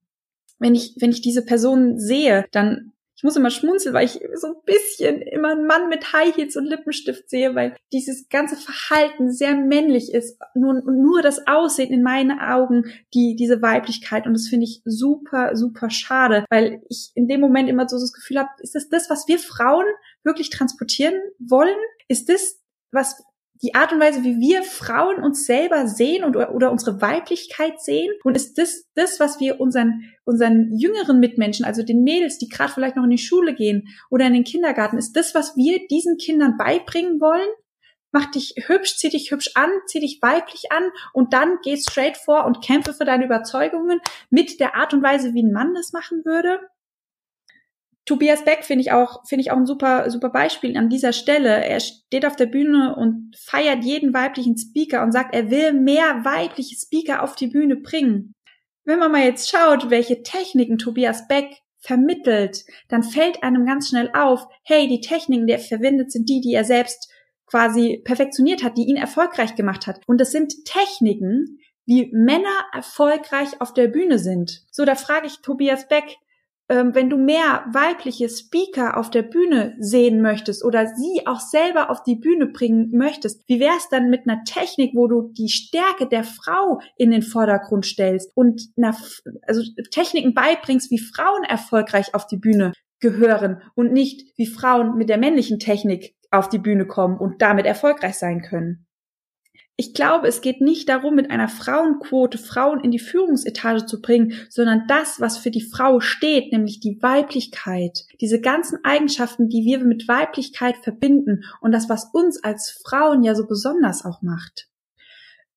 wenn 0.57 0.73
ich 0.73 0.95
wenn 0.99 1.11
ich 1.11 1.21
diese 1.21 1.45
Person 1.45 1.99
sehe, 1.99 2.45
dann 2.51 2.90
ich 3.21 3.23
muss 3.23 3.35
immer 3.35 3.51
schmunzeln, 3.51 3.93
weil 3.93 4.05
ich 4.05 4.19
so 4.33 4.47
ein 4.47 4.55
bisschen 4.65 5.21
immer 5.21 5.49
einen 5.49 5.67
Mann 5.67 5.89
mit 5.89 6.11
High 6.11 6.35
Heels 6.35 6.57
und 6.57 6.65
Lippenstift 6.65 7.29
sehe, 7.29 7.53
weil 7.53 7.75
dieses 7.93 8.29
ganze 8.29 8.55
Verhalten 8.55 9.31
sehr 9.31 9.53
männlich 9.53 10.11
ist. 10.11 10.39
Nur, 10.55 10.81
nur 10.81 11.21
das 11.21 11.45
Aussehen 11.45 11.93
in 11.93 12.01
meinen 12.01 12.39
Augen, 12.39 12.85
die, 13.13 13.35
diese 13.35 13.61
Weiblichkeit. 13.61 14.25
Und 14.25 14.33
das 14.33 14.47
finde 14.47 14.63
ich 14.65 14.81
super, 14.85 15.55
super 15.55 15.91
schade, 15.91 16.45
weil 16.49 16.81
ich 16.89 17.11
in 17.13 17.27
dem 17.27 17.41
Moment 17.41 17.69
immer 17.69 17.87
so 17.87 17.99
das 17.99 18.11
Gefühl 18.11 18.39
habe, 18.39 18.49
ist 18.57 18.73
das 18.73 18.89
das, 18.89 19.07
was 19.11 19.27
wir 19.27 19.37
Frauen 19.37 19.85
wirklich 20.23 20.49
transportieren 20.49 21.13
wollen? 21.37 21.77
Ist 22.07 22.27
das, 22.27 22.59
was 22.91 23.21
die 23.63 23.75
Art 23.75 23.91
und 23.93 23.99
Weise, 23.99 24.23
wie 24.23 24.39
wir 24.39 24.63
Frauen 24.63 25.23
uns 25.23 25.45
selber 25.45 25.87
sehen 25.87 26.23
und 26.23 26.35
oder 26.35 26.71
unsere 26.71 27.01
Weiblichkeit 27.01 27.79
sehen? 27.81 28.11
Und 28.23 28.35
ist 28.35 28.57
das 28.57 28.85
das, 28.95 29.19
was 29.19 29.39
wir 29.39 29.59
unseren 29.59 30.03
unseren 30.23 30.75
jüngeren 30.77 31.19
Mitmenschen, 31.19 31.65
also 31.65 31.83
den 31.83 32.03
Mädels, 32.03 32.37
die 32.37 32.49
gerade 32.49 32.71
vielleicht 32.71 32.95
noch 32.95 33.03
in 33.03 33.09
die 33.09 33.17
Schule 33.17 33.53
gehen 33.53 33.87
oder 34.09 34.25
in 34.25 34.33
den 34.33 34.43
Kindergarten, 34.43 34.97
ist 34.97 35.13
das, 35.13 35.35
was 35.35 35.55
wir 35.55 35.87
diesen 35.89 36.17
Kindern 36.17 36.57
beibringen 36.57 37.19
wollen? 37.19 37.49
Mach 38.11 38.29
dich 38.29 38.55
hübsch, 38.65 38.97
zieh 38.97 39.09
dich 39.09 39.31
hübsch 39.31 39.51
an, 39.55 39.69
zieh 39.87 40.01
dich 40.01 40.19
weiblich 40.21 40.71
an 40.71 40.83
und 41.13 41.33
dann 41.33 41.59
geh 41.63 41.77
straight 41.77 42.17
vor 42.17 42.45
und 42.45 42.63
kämpfe 42.63 42.93
für 42.93 43.05
deine 43.05 43.25
Überzeugungen 43.25 44.01
mit 44.29 44.59
der 44.59 44.75
Art 44.75 44.93
und 44.93 45.01
Weise, 45.01 45.33
wie 45.33 45.43
ein 45.43 45.53
Mann 45.53 45.73
das 45.73 45.93
machen 45.93 46.25
würde. 46.25 46.59
Tobias 48.05 48.43
Beck 48.43 48.63
finde 48.63 48.81
ich 48.81 48.91
auch, 48.91 49.25
finde 49.27 49.41
ich 49.41 49.51
auch 49.51 49.57
ein 49.57 49.67
super, 49.67 50.09
super 50.09 50.29
Beispiel 50.29 50.75
an 50.75 50.89
dieser 50.89 51.13
Stelle. 51.13 51.63
Er 51.63 51.79
steht 51.79 52.25
auf 52.25 52.35
der 52.35 52.47
Bühne 52.47 52.95
und 52.95 53.35
feiert 53.37 53.83
jeden 53.83 54.13
weiblichen 54.13 54.57
Speaker 54.57 55.03
und 55.03 55.11
sagt, 55.11 55.35
er 55.35 55.51
will 55.51 55.73
mehr 55.73 56.25
weibliche 56.25 56.75
Speaker 56.75 57.21
auf 57.21 57.35
die 57.35 57.47
Bühne 57.47 57.75
bringen. 57.75 58.33
Wenn 58.83 58.99
man 58.99 59.11
mal 59.11 59.23
jetzt 59.23 59.49
schaut, 59.49 59.91
welche 59.91 60.23
Techniken 60.23 60.79
Tobias 60.79 61.27
Beck 61.27 61.57
vermittelt, 61.79 62.63
dann 62.89 63.03
fällt 63.03 63.43
einem 63.43 63.65
ganz 63.65 63.89
schnell 63.89 64.11
auf, 64.13 64.47
hey, 64.63 64.87
die 64.87 65.01
Techniken, 65.01 65.45
die 65.45 65.53
er 65.53 65.59
verwendet, 65.59 66.11
sind 66.11 66.27
die, 66.29 66.41
die 66.41 66.53
er 66.53 66.63
selbst 66.63 67.11
quasi 67.45 68.01
perfektioniert 68.03 68.63
hat, 68.63 68.77
die 68.77 68.87
ihn 68.87 68.97
erfolgreich 68.97 69.55
gemacht 69.55 69.85
hat. 69.85 69.99
Und 70.07 70.19
das 70.19 70.31
sind 70.31 70.65
Techniken, 70.65 71.59
wie 71.85 72.09
Männer 72.13 72.65
erfolgreich 72.73 73.59
auf 73.59 73.73
der 73.73 73.87
Bühne 73.87 74.19
sind. 74.19 74.63
So, 74.71 74.85
da 74.85 74.95
frage 74.95 75.27
ich 75.27 75.41
Tobias 75.41 75.87
Beck, 75.87 76.17
wenn 76.71 77.09
du 77.09 77.17
mehr 77.17 77.65
weibliche 77.73 78.29
Speaker 78.29 78.97
auf 78.97 79.09
der 79.09 79.23
Bühne 79.23 79.75
sehen 79.79 80.21
möchtest 80.21 80.63
oder 80.63 80.87
sie 80.87 81.25
auch 81.25 81.41
selber 81.41 81.89
auf 81.89 82.03
die 82.03 82.15
Bühne 82.15 82.47
bringen 82.47 82.91
möchtest, 82.91 83.43
wie 83.47 83.59
wäre 83.59 83.75
es 83.77 83.89
dann 83.89 84.09
mit 84.09 84.21
einer 84.27 84.43
Technik, 84.45 84.91
wo 84.95 85.07
du 85.07 85.33
die 85.33 85.49
Stärke 85.49 86.07
der 86.07 86.23
Frau 86.23 86.79
in 86.97 87.11
den 87.11 87.23
Vordergrund 87.23 87.85
stellst 87.85 88.31
und 88.35 88.69
einer, 88.77 88.95
also 89.47 89.61
Techniken 89.91 90.33
beibringst, 90.33 90.91
wie 90.91 90.99
Frauen 90.99 91.43
erfolgreich 91.43 92.15
auf 92.15 92.25
die 92.25 92.37
Bühne 92.37 92.71
gehören 93.01 93.61
und 93.75 93.91
nicht 93.91 94.31
wie 94.37 94.45
Frauen 94.45 94.97
mit 94.97 95.09
der 95.09 95.17
männlichen 95.17 95.59
Technik 95.59 96.15
auf 96.29 96.47
die 96.47 96.59
Bühne 96.59 96.85
kommen 96.85 97.17
und 97.17 97.41
damit 97.41 97.65
erfolgreich 97.65 98.15
sein 98.15 98.41
können. 98.41 98.87
Ich 99.77 99.93
glaube, 99.93 100.27
es 100.27 100.41
geht 100.41 100.61
nicht 100.61 100.89
darum, 100.89 101.15
mit 101.15 101.31
einer 101.31 101.47
Frauenquote 101.47 102.37
Frauen 102.37 102.81
in 102.81 102.91
die 102.91 102.99
Führungsetage 102.99 103.85
zu 103.85 104.01
bringen, 104.01 104.33
sondern 104.49 104.83
das, 104.87 105.19
was 105.19 105.37
für 105.37 105.49
die 105.49 105.61
Frau 105.61 105.99
steht, 105.99 106.51
nämlich 106.51 106.79
die 106.79 107.01
Weiblichkeit. 107.01 108.05
Diese 108.19 108.39
ganzen 108.39 108.79
Eigenschaften, 108.83 109.49
die 109.49 109.63
wir 109.65 109.79
mit 109.79 110.07
Weiblichkeit 110.07 110.77
verbinden 110.77 111.45
und 111.61 111.71
das, 111.71 111.89
was 111.89 112.09
uns 112.13 112.43
als 112.43 112.79
Frauen 112.85 113.23
ja 113.23 113.33
so 113.33 113.47
besonders 113.47 114.05
auch 114.05 114.21
macht. 114.21 114.70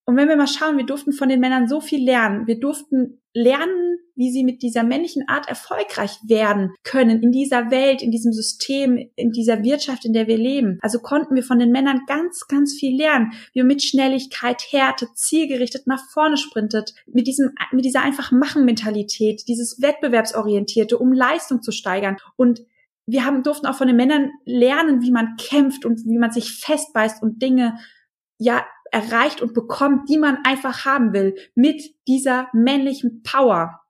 Und 0.06 0.16
wenn 0.16 0.28
wir 0.28 0.36
mal 0.36 0.46
schauen, 0.46 0.76
wir 0.76 0.84
durften 0.84 1.12
von 1.12 1.28
den 1.28 1.40
Männern 1.40 1.66
so 1.66 1.80
viel 1.80 2.04
lernen. 2.04 2.46
Wir 2.46 2.60
durften 2.60 3.22
lernen, 3.32 3.98
wie 4.14 4.30
sie 4.30 4.44
mit 4.44 4.62
dieser 4.62 4.84
männlichen 4.84 5.28
Art 5.28 5.48
erfolgreich 5.48 6.18
werden 6.26 6.72
können 6.84 7.22
in 7.22 7.32
dieser 7.32 7.70
Welt, 7.70 8.02
in 8.02 8.10
diesem 8.10 8.32
System, 8.32 9.10
in 9.16 9.32
dieser 9.32 9.64
Wirtschaft, 9.64 10.04
in 10.04 10.12
der 10.12 10.28
wir 10.28 10.36
leben. 10.36 10.78
Also 10.82 11.00
konnten 11.00 11.34
wir 11.34 11.42
von 11.42 11.58
den 11.58 11.72
Männern 11.72 12.02
ganz, 12.06 12.46
ganz 12.46 12.74
viel 12.74 12.96
lernen, 12.96 13.32
wie 13.52 13.60
man 13.60 13.68
mit 13.68 13.82
Schnelligkeit, 13.82 14.62
Härte, 14.70 15.08
zielgerichtet 15.14 15.86
nach 15.86 16.04
vorne 16.12 16.36
sprintet, 16.36 16.94
mit 17.06 17.26
diesem, 17.26 17.50
mit 17.72 17.84
dieser 17.84 18.02
einfach 18.02 18.30
Machen-Mentalität, 18.30 19.48
dieses 19.48 19.80
Wettbewerbsorientierte, 19.80 20.98
um 20.98 21.12
Leistung 21.12 21.62
zu 21.62 21.72
steigern. 21.72 22.18
Und 22.36 22.62
wir 23.06 23.24
haben, 23.24 23.42
durften 23.42 23.66
auch 23.66 23.76
von 23.76 23.88
den 23.88 23.96
Männern 23.96 24.30
lernen, 24.44 25.02
wie 25.02 25.10
man 25.10 25.36
kämpft 25.36 25.84
und 25.84 26.04
wie 26.04 26.18
man 26.18 26.30
sich 26.30 26.52
festbeißt 26.52 27.22
und 27.22 27.42
Dinge 27.42 27.78
ja 28.38 28.64
erreicht 28.94 29.42
und 29.42 29.54
bekommt, 29.54 30.09
die 30.09 30.18
man 30.18 30.38
einfach 30.44 30.85
haben 30.85 31.12
will, 31.12 31.35
mit 31.57 31.83
dieser 32.07 32.48
männlichen 32.52 33.22
Power. 33.24 33.80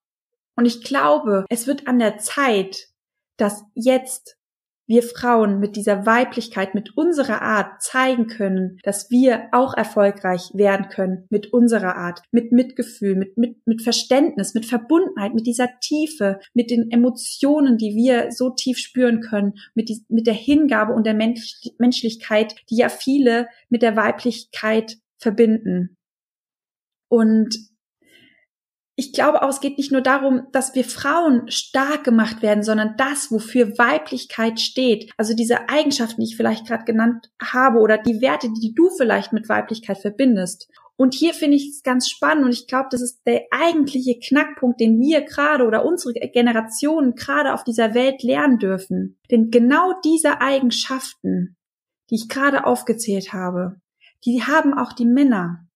Und 0.56 0.64
ich 0.64 0.82
glaube, 0.82 1.44
es 1.50 1.66
wird 1.66 1.86
an 1.86 1.98
der 1.98 2.18
Zeit, 2.18 2.88
dass 3.36 3.64
jetzt 3.74 4.38
wir 4.86 5.02
Frauen 5.02 5.60
mit 5.60 5.76
dieser 5.76 6.06
Weiblichkeit, 6.06 6.74
mit 6.74 6.96
unserer 6.96 7.42
Art 7.42 7.82
zeigen 7.82 8.26
können, 8.26 8.78
dass 8.82 9.10
wir 9.10 9.48
auch 9.52 9.74
erfolgreich 9.74 10.50
werden 10.54 10.88
können 10.88 11.26
mit 11.30 11.52
unserer 11.52 11.96
Art, 11.96 12.22
mit 12.30 12.52
Mitgefühl, 12.52 13.16
mit, 13.16 13.38
mit, 13.38 13.66
mit 13.66 13.82
Verständnis, 13.82 14.54
mit 14.54 14.66
Verbundenheit, 14.66 15.34
mit 15.34 15.46
dieser 15.46 15.68
Tiefe, 15.80 16.40
mit 16.52 16.70
den 16.70 16.90
Emotionen, 16.90 17.78
die 17.78 17.94
wir 17.94 18.30
so 18.30 18.50
tief 18.50 18.78
spüren 18.78 19.20
können, 19.20 19.54
mit, 19.74 19.88
die, 19.88 20.04
mit 20.08 20.26
der 20.26 20.34
Hingabe 20.34 20.92
und 20.92 21.06
der 21.06 21.14
Mensch, 21.14 21.60
Menschlichkeit, 21.78 22.54
die 22.70 22.76
ja 22.76 22.88
viele 22.88 23.48
mit 23.68 23.82
der 23.82 23.96
Weiblichkeit 23.96 24.98
verbinden. 25.18 25.96
Und 27.08 27.73
ich 28.96 29.12
glaube 29.12 29.42
auch, 29.42 29.48
es 29.48 29.60
geht 29.60 29.76
nicht 29.76 29.90
nur 29.90 30.02
darum, 30.02 30.46
dass 30.52 30.74
wir 30.74 30.84
Frauen 30.84 31.50
stark 31.50 32.04
gemacht 32.04 32.42
werden, 32.42 32.62
sondern 32.62 32.94
das, 32.96 33.32
wofür 33.32 33.76
Weiblichkeit 33.76 34.60
steht. 34.60 35.10
Also 35.16 35.34
diese 35.34 35.68
Eigenschaften, 35.68 36.20
die 36.20 36.28
ich 36.28 36.36
vielleicht 36.36 36.66
gerade 36.66 36.84
genannt 36.84 37.30
habe 37.42 37.80
oder 37.80 37.98
die 37.98 38.20
Werte, 38.20 38.48
die 38.52 38.72
du 38.72 38.90
vielleicht 38.90 39.32
mit 39.32 39.48
Weiblichkeit 39.48 39.98
verbindest. 39.98 40.68
Und 40.96 41.14
hier 41.14 41.34
finde 41.34 41.56
ich 41.56 41.70
es 41.70 41.82
ganz 41.82 42.08
spannend 42.08 42.44
und 42.44 42.52
ich 42.52 42.68
glaube, 42.68 42.86
das 42.92 43.02
ist 43.02 43.22
der 43.26 43.42
eigentliche 43.50 44.16
Knackpunkt, 44.20 44.78
den 44.78 45.00
wir 45.00 45.22
gerade 45.22 45.66
oder 45.66 45.84
unsere 45.84 46.14
Generationen 46.14 47.16
gerade 47.16 47.52
auf 47.52 47.64
dieser 47.64 47.94
Welt 47.94 48.22
lernen 48.22 48.58
dürfen. 48.58 49.18
Denn 49.28 49.50
genau 49.50 49.94
diese 50.04 50.40
Eigenschaften, 50.40 51.56
die 52.10 52.14
ich 52.14 52.28
gerade 52.28 52.64
aufgezählt 52.64 53.32
habe, 53.32 53.80
die 54.24 54.44
haben 54.44 54.72
auch 54.72 54.92
die 54.92 55.04
Männer. 55.04 55.66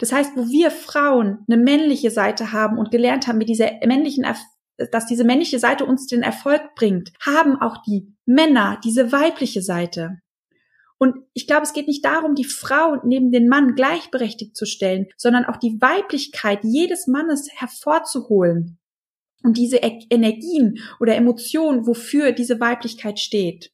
Das 0.00 0.12
heißt, 0.12 0.32
wo 0.34 0.48
wir 0.48 0.70
Frauen 0.70 1.44
eine 1.46 1.62
männliche 1.62 2.10
Seite 2.10 2.52
haben 2.52 2.78
und 2.78 2.90
gelernt 2.90 3.26
haben, 3.26 3.36
mit 3.36 3.50
dieser 3.50 3.70
männlichen, 3.86 4.24
dass 4.90 5.06
diese 5.06 5.24
männliche 5.24 5.58
Seite 5.58 5.84
uns 5.84 6.06
den 6.06 6.22
Erfolg 6.22 6.74
bringt, 6.74 7.12
haben 7.24 7.60
auch 7.60 7.82
die 7.86 8.16
Männer 8.24 8.80
diese 8.82 9.12
weibliche 9.12 9.60
Seite. 9.60 10.18
Und 10.96 11.16
ich 11.34 11.46
glaube, 11.46 11.62
es 11.64 11.74
geht 11.74 11.86
nicht 11.86 12.04
darum, 12.04 12.34
die 12.34 12.44
Frau 12.44 12.96
neben 13.04 13.30
den 13.30 13.46
Mann 13.46 13.74
gleichberechtigt 13.74 14.56
zu 14.56 14.64
stellen, 14.64 15.06
sondern 15.18 15.44
auch 15.44 15.58
die 15.58 15.78
Weiblichkeit 15.80 16.60
jedes 16.62 17.06
Mannes 17.06 17.48
hervorzuholen 17.54 18.78
und 19.42 19.58
diese 19.58 19.78
Energien 19.78 20.78
oder 20.98 21.14
Emotionen, 21.14 21.86
wofür 21.86 22.32
diese 22.32 22.58
Weiblichkeit 22.58 23.18
steht. 23.18 23.70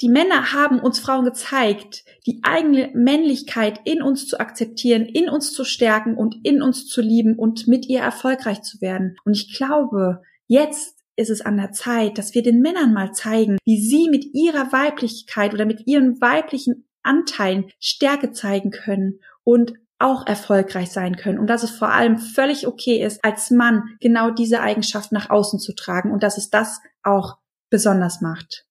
Die 0.00 0.08
Männer 0.08 0.52
haben 0.52 0.78
uns 0.78 1.00
Frauen 1.00 1.24
gezeigt, 1.24 2.04
die 2.24 2.40
eigene 2.44 2.90
Männlichkeit 2.94 3.80
in 3.84 4.00
uns 4.00 4.28
zu 4.28 4.38
akzeptieren, 4.38 5.06
in 5.06 5.28
uns 5.28 5.52
zu 5.52 5.64
stärken 5.64 6.16
und 6.16 6.36
in 6.44 6.62
uns 6.62 6.86
zu 6.86 7.00
lieben 7.00 7.36
und 7.36 7.66
mit 7.66 7.86
ihr 7.86 8.00
erfolgreich 8.00 8.62
zu 8.62 8.80
werden. 8.80 9.16
Und 9.24 9.32
ich 9.32 9.56
glaube, 9.56 10.22
jetzt 10.46 10.98
ist 11.16 11.30
es 11.30 11.40
an 11.40 11.56
der 11.56 11.72
Zeit, 11.72 12.16
dass 12.16 12.34
wir 12.34 12.44
den 12.44 12.60
Männern 12.60 12.92
mal 12.92 13.12
zeigen, 13.12 13.58
wie 13.64 13.80
sie 13.80 14.08
mit 14.08 14.24
ihrer 14.34 14.72
Weiblichkeit 14.72 15.52
oder 15.52 15.66
mit 15.66 15.88
ihren 15.88 16.20
weiblichen 16.20 16.88
Anteilen 17.02 17.70
Stärke 17.80 18.30
zeigen 18.30 18.70
können 18.70 19.18
und 19.42 19.72
auch 19.98 20.28
erfolgreich 20.28 20.92
sein 20.92 21.16
können 21.16 21.40
und 21.40 21.48
dass 21.48 21.64
es 21.64 21.70
vor 21.70 21.90
allem 21.90 22.18
völlig 22.18 22.68
okay 22.68 23.02
ist, 23.02 23.24
als 23.24 23.50
Mann 23.50 23.82
genau 24.00 24.30
diese 24.30 24.60
Eigenschaft 24.60 25.10
nach 25.10 25.28
außen 25.28 25.58
zu 25.58 25.74
tragen 25.74 26.12
und 26.12 26.22
dass 26.22 26.38
es 26.38 26.50
das 26.50 26.80
auch 27.02 27.38
besonders 27.68 28.20
macht. 28.20 28.67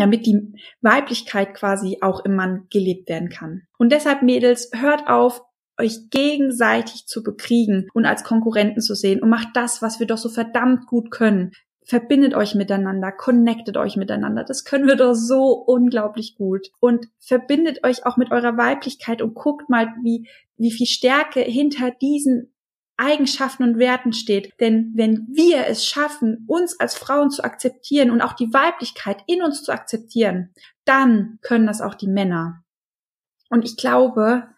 Damit 0.00 0.26
die 0.26 0.54
Weiblichkeit 0.80 1.54
quasi 1.54 1.98
auch 2.00 2.24
im 2.24 2.34
Mann 2.34 2.66
gelebt 2.70 3.08
werden 3.08 3.28
kann. 3.28 3.62
Und 3.78 3.92
deshalb, 3.92 4.22
Mädels, 4.22 4.70
hört 4.74 5.06
auf, 5.08 5.42
euch 5.78 6.10
gegenseitig 6.10 7.06
zu 7.06 7.22
bekriegen 7.22 7.88
und 7.94 8.04
als 8.04 8.22
Konkurrenten 8.24 8.82
zu 8.82 8.94
sehen 8.94 9.22
und 9.22 9.30
macht 9.30 9.48
das, 9.54 9.82
was 9.82 9.98
wir 9.98 10.06
doch 10.06 10.18
so 10.18 10.28
verdammt 10.28 10.86
gut 10.86 11.10
können. 11.10 11.52
Verbindet 11.82 12.34
euch 12.34 12.54
miteinander, 12.54 13.10
connectet 13.10 13.76
euch 13.76 13.96
miteinander. 13.96 14.44
Das 14.44 14.64
können 14.64 14.86
wir 14.86 14.96
doch 14.96 15.14
so 15.14 15.52
unglaublich 15.52 16.36
gut. 16.36 16.68
Und 16.78 17.06
verbindet 17.18 17.84
euch 17.84 18.06
auch 18.06 18.16
mit 18.16 18.30
eurer 18.30 18.56
Weiblichkeit 18.56 19.22
und 19.22 19.34
guckt 19.34 19.68
mal, 19.68 19.88
wie, 20.02 20.28
wie 20.56 20.70
viel 20.70 20.86
Stärke 20.86 21.40
hinter 21.40 21.90
diesen 21.90 22.52
Eigenschaften 23.00 23.64
und 23.64 23.78
Werten 23.78 24.12
steht. 24.12 24.52
Denn 24.60 24.92
wenn 24.94 25.26
wir 25.32 25.66
es 25.66 25.84
schaffen, 25.84 26.44
uns 26.46 26.78
als 26.78 26.94
Frauen 26.94 27.30
zu 27.30 27.42
akzeptieren 27.42 28.10
und 28.10 28.20
auch 28.20 28.34
die 28.34 28.52
Weiblichkeit 28.52 29.22
in 29.26 29.42
uns 29.42 29.62
zu 29.62 29.72
akzeptieren, 29.72 30.52
dann 30.84 31.38
können 31.42 31.66
das 31.66 31.80
auch 31.80 31.94
die 31.94 32.08
Männer. 32.08 32.62
Und 33.48 33.64
ich 33.64 33.76
glaube, 33.76 34.48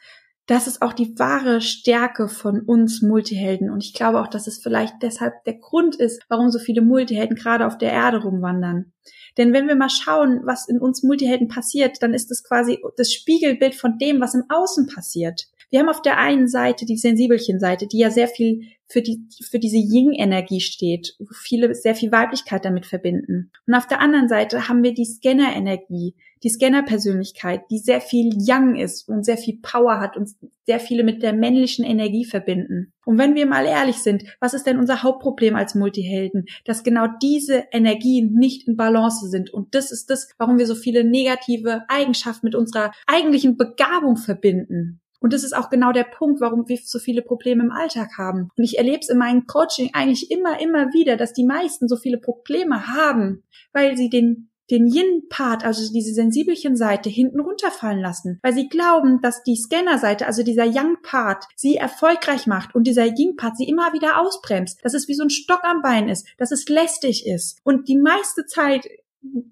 das 0.47 0.67
ist 0.67 0.83
auch 0.83 0.93
die 0.93 1.19
wahre 1.19 1.61
Stärke 1.61 2.29
von 2.29 2.61
uns 2.61 3.01
Multihelden. 3.01 3.71
Und 3.71 3.83
ich 3.85 3.95
glaube 3.95 4.21
auch, 4.21 4.27
dass 4.27 4.47
es 4.47 4.59
vielleicht 4.59 4.95
deshalb 5.01 5.45
der 5.45 5.55
Grund 5.55 5.97
ist, 5.97 6.23
warum 6.29 6.51
so 6.51 6.59
viele 6.59 6.83
Multihelden 6.83 7.37
gerade 7.37 7.67
auf 7.67 7.79
der 7.79 7.93
Erde 7.93 8.23
rumwandern. 8.23 8.93
Denn 9.39 9.53
wenn 9.53 9.69
wir 9.69 9.77
mal 9.77 9.89
schauen, 9.89 10.41
was 10.45 10.69
in 10.69 10.79
uns 10.79 11.03
Multihelden 11.03 11.49
passiert, 11.49 12.03
dann 12.03 12.13
ist 12.13 12.31
es 12.31 12.43
quasi 12.43 12.83
das 12.97 13.13
Spiegelbild 13.13 13.75
von 13.75 13.99
dem, 13.99 14.21
was 14.21 14.35
im 14.35 14.45
Außen 14.49 14.89
passiert. 14.89 15.47
Wir 15.73 15.81
haben 15.81 15.89
auf 15.89 16.03
der 16.03 16.19
einen 16.19 16.49
Seite 16.49 16.85
die 16.85 16.99
Sensibelchen-Seite, 16.99 17.87
die 17.87 17.97
ja 17.97 18.11
sehr 18.11 18.29
viel 18.29 18.69
für 18.87 19.01
die, 19.01 19.27
für 19.51 19.59
diese 19.59 19.79
Ying-Energie 19.79 20.61
steht, 20.61 21.15
wo 21.19 21.29
viele 21.33 21.75
sehr 21.75 21.95
viel 21.95 22.13
Weiblichkeit 22.13 22.67
damit 22.67 22.85
verbinden. 22.85 23.51
Und 23.67 23.75
auf 23.75 23.87
der 23.87 24.01
anderen 24.01 24.29
Seite 24.29 24.69
haben 24.69 24.83
wir 24.83 24.93
die 24.93 25.07
Scanner-Energie, 25.07 26.15
die 26.43 26.51
Scanner-Persönlichkeit, 26.51 27.63
die 27.71 27.79
sehr 27.79 28.03
viel 28.03 28.37
Young 28.37 28.77
ist 28.77 29.09
und 29.09 29.25
sehr 29.25 29.39
viel 29.39 29.61
Power 29.63 29.99
hat 29.99 30.19
und 30.19 30.29
sehr 30.67 30.79
viele 30.79 31.05
mit 31.05 31.23
der 31.23 31.33
männlichen 31.33 31.87
Energie 31.87 32.27
verbinden. 32.27 32.93
Und 33.07 33.17
wenn 33.17 33.35
wir 33.35 33.47
mal 33.47 33.65
ehrlich 33.65 33.97
sind, 33.97 34.25
was 34.41 34.53
ist 34.53 34.67
denn 34.67 34.79
unser 34.79 35.03
Hauptproblem 35.03 35.57
als 35.57 35.75
Multihelden? 35.75 36.45
Dass 36.67 36.83
genau 36.83 37.07
diese 37.23 37.65
Energien 37.73 38.35
nicht 38.35 38.69
in 38.69 38.77
Balance 38.77 39.27
sind. 39.31 39.49
Und 39.55 39.75
das 39.75 39.91
ist 39.91 40.11
das, 40.11 40.29
warum 40.37 40.59
wir 40.59 40.67
so 40.67 40.75
viele 40.75 41.03
negative 41.03 41.85
Eigenschaften 41.89 42.45
mit 42.45 42.55
unserer 42.55 42.93
eigentlichen 43.07 43.57
Begabung 43.57 44.19
verbinden. 44.19 45.01
Und 45.23 45.33
das 45.33 45.45
ist 45.45 45.57
auch 45.57 45.71
genau 45.71 45.93
der 45.93 46.05
Punkt, 46.05 46.41
warum 46.41 46.69
wir 46.69 46.79
so 46.83 46.99
viele 46.99 47.23
Probleme 47.23 47.63
im 47.63 47.71
Alltag 47.71 48.19
haben. 48.19 48.51
Und 48.57 48.65
ich 48.65 48.77
erlebe 48.77 48.99
es 49.01 49.09
in 49.09 49.19
meinem 49.19 49.47
Coaching 49.47 49.91
eigentlich 49.95 50.31
immer, 50.31 50.61
immer 50.61 50.93
wieder, 50.93 51.17
dass 51.17 51.33
die 51.33 51.45
meisten 51.45 51.89
so 51.89 51.97
viele 51.97 52.19
Probleme 52.19 52.89
haben, 52.89 53.45
weil 53.73 53.97
sie 53.97 54.11
den 54.11 54.49
den 54.71 54.87
Yin-Part, 54.87 55.65
also 55.65 55.93
diese 55.93 56.15
sensibelchen 56.15 56.77
Seite, 56.77 57.11
hinten 57.11 57.41
runterfallen 57.41 58.01
lassen, 58.01 58.39
weil 58.43 58.55
sie 58.55 58.69
glauben, 58.69 59.21
dass 59.21 59.43
die 59.43 59.57
Scanner-Seite, 59.57 60.27
also 60.27 60.43
dieser 60.43 60.65
Yang-Part, 60.65 61.45
sie 61.57 61.77
erfolgreich 61.77 62.47
macht 62.47 62.75
und 62.75 62.87
dieser 62.87 63.05
Yin-Part 63.05 63.59
sie 63.59 63.69
immer 63.69 63.93
wieder 63.93 64.19
ausbremst, 64.19 64.79
dass 64.83 64.95
es 64.95 65.09
wie 65.09 65.15
so 65.15 65.25
ein 65.25 65.31
Stock 65.31 65.63
am 65.65 65.83
Bein 65.83 66.09
ist, 66.09 66.27
dass 66.39 66.53
es 66.53 66.69
lästig 66.69 67.27
ist. 67.27 67.59
Und 67.65 67.89
die 67.89 67.99
meiste 67.99 68.47
Zeit 68.47 68.89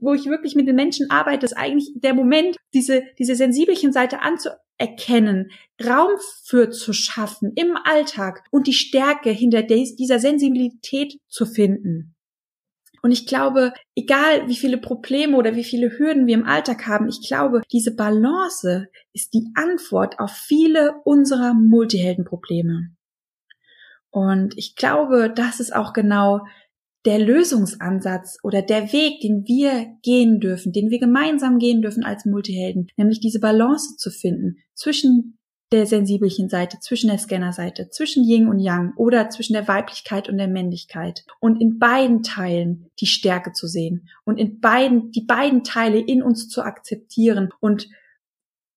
wo 0.01 0.15
ich 0.15 0.27
wirklich 0.27 0.55
mit 0.55 0.67
den 0.67 0.77
Menschen 0.77 1.11
arbeite, 1.11 1.47
ist 1.47 1.57
eigentlich 1.57 1.93
der 1.95 2.15
Moment, 2.15 2.57
diese, 2.75 3.03
diese 3.19 3.35
sensibelchen 3.35 3.93
Seite 3.93 4.21
anzuerkennen, 4.21 5.51
Raum 5.85 6.11
für 6.45 6.71
zu 6.71 6.93
schaffen 6.93 7.53
im 7.55 7.77
Alltag 7.85 8.43
und 8.51 8.67
die 8.67 8.73
Stärke 8.73 9.31
hinter 9.31 9.63
dieser 9.63 10.19
Sensibilität 10.19 11.19
zu 11.29 11.47
finden. 11.47 12.15
Und 13.03 13.13
ich 13.13 13.27
glaube, 13.27 13.73
egal 13.95 14.47
wie 14.47 14.57
viele 14.57 14.77
Probleme 14.77 15.37
oder 15.37 15.57
wie 15.57 15.65
viele 15.65 15.99
Hürden 15.99 16.27
wir 16.27 16.35
im 16.35 16.45
Alltag 16.45 16.87
haben, 16.87 17.09
ich 17.09 17.27
glaube, 17.27 17.63
diese 17.73 17.95
Balance 17.95 18.89
ist 19.15 19.33
die 19.33 19.51
Antwort 19.55 20.19
auf 20.19 20.33
viele 20.33 20.97
unserer 21.05 21.55
Multiheldenprobleme. 21.55 22.91
Und 24.11 24.59
ich 24.59 24.75
glaube, 24.75 25.33
das 25.35 25.61
ist 25.61 25.75
auch 25.75 25.93
genau 25.93 26.41
der 27.07 27.19
Lösungsansatz 27.19 28.39
oder 28.43 28.63
der 28.63 28.93
Weg, 28.93 29.21
den 29.21 29.47
wir 29.47 29.87
gehen 30.03 30.41
dürfen, 30.41 30.73
den 30.73 30.91
wir 30.91 30.99
gemeinsam 30.99 31.59
gehen 31.59 31.81
dürfen 31.83 32.05
als 32.05 32.27
Multihelden, 32.27 32.89
nämlich 32.97 33.21
diese 33.21 33.41
Balance 33.41 33.97
zu 33.97 34.11
finden 34.11 34.59
zwischen 34.75 35.39
der 35.73 35.87
sensibelchen 35.87 36.49
Seite, 36.49 36.79
zwischen 36.81 37.09
der 37.09 37.19
Scanner-Seite, 37.19 37.91
zwischen 37.91 38.25
Yin 38.25 38.49
und 38.49 38.59
Yang 38.59 38.93
oder 38.97 39.31
zwischen 39.31 39.53
der 39.53 39.69
Weiblichkeit 39.69 40.29
und 40.29 40.37
der 40.37 40.49
Männlichkeit 40.49 41.25
und 41.39 41.61
in 41.61 41.79
beiden 41.79 42.23
Teilen 42.23 42.91
die 42.99 43.07
Stärke 43.07 43.53
zu 43.53 43.69
sehen 43.69 44.09
und 44.25 44.39
in 44.39 44.61
beiden, 44.61 45.13
die 45.13 45.25
beiden 45.25 45.63
Teile 45.63 46.01
in 46.01 46.23
uns 46.23 46.49
zu 46.49 46.63
akzeptieren 46.63 47.51
und 47.61 47.89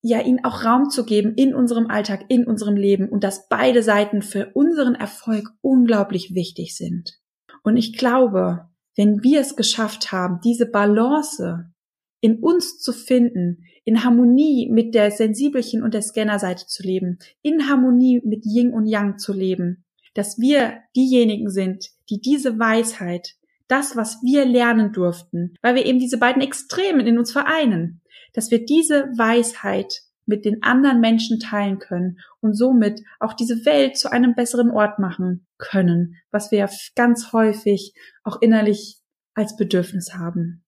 ja, 0.05 0.21
ihnen 0.21 0.43
auch 0.43 0.65
Raum 0.65 0.89
zu 0.89 1.05
geben 1.05 1.33
in 1.35 1.55
unserem 1.55 1.87
Alltag, 1.87 2.25
in 2.27 2.45
unserem 2.45 2.75
Leben 2.75 3.09
und 3.09 3.23
dass 3.23 3.47
beide 3.47 3.81
Seiten 3.81 4.21
für 4.21 4.51
unseren 4.53 4.95
Erfolg 4.95 5.49
unglaublich 5.61 6.35
wichtig 6.35 6.75
sind. 6.75 7.22
Und 7.63 7.77
ich 7.77 7.97
glaube, 7.97 8.69
wenn 8.95 9.23
wir 9.23 9.39
es 9.41 9.55
geschafft 9.55 10.11
haben, 10.11 10.39
diese 10.43 10.65
Balance 10.65 11.71
in 12.21 12.39
uns 12.39 12.79
zu 12.79 12.93
finden, 12.93 13.65
in 13.85 14.03
Harmonie 14.03 14.69
mit 14.69 14.95
der 14.95 15.11
Sensibelchen 15.11 15.83
und 15.83 15.93
der 15.93 16.01
Scannerseite 16.01 16.67
zu 16.67 16.83
leben, 16.83 17.19
in 17.41 17.67
Harmonie 17.67 18.21
mit 18.23 18.45
Yin 18.45 18.73
und 18.73 18.85
Yang 18.85 19.17
zu 19.17 19.33
leben, 19.33 19.83
dass 20.13 20.37
wir 20.39 20.77
diejenigen 20.95 21.49
sind, 21.49 21.89
die 22.09 22.21
diese 22.21 22.59
Weisheit, 22.59 23.35
das, 23.67 23.95
was 23.95 24.21
wir 24.21 24.45
lernen 24.45 24.91
durften, 24.93 25.55
weil 25.61 25.75
wir 25.75 25.85
eben 25.85 25.99
diese 25.99 26.17
beiden 26.17 26.41
Extremen 26.41 27.07
in 27.07 27.17
uns 27.17 27.31
vereinen, 27.31 28.01
dass 28.33 28.51
wir 28.51 28.63
diese 28.65 29.05
Weisheit 29.17 30.03
mit 30.25 30.45
den 30.45 30.63
anderen 30.63 30.99
Menschen 31.01 31.39
teilen 31.39 31.79
können 31.79 32.19
und 32.39 32.53
somit 32.53 33.01
auch 33.19 33.33
diese 33.33 33.65
Welt 33.65 33.97
zu 33.97 34.11
einem 34.11 34.35
besseren 34.35 34.71
Ort 34.71 34.99
machen 34.99 35.45
können, 35.57 36.15
was 36.31 36.51
wir 36.51 36.59
ja 36.59 36.69
ganz 36.95 37.33
häufig 37.33 37.93
auch 38.23 38.41
innerlich 38.41 38.99
als 39.33 39.55
Bedürfnis 39.55 40.13
haben. 40.13 40.63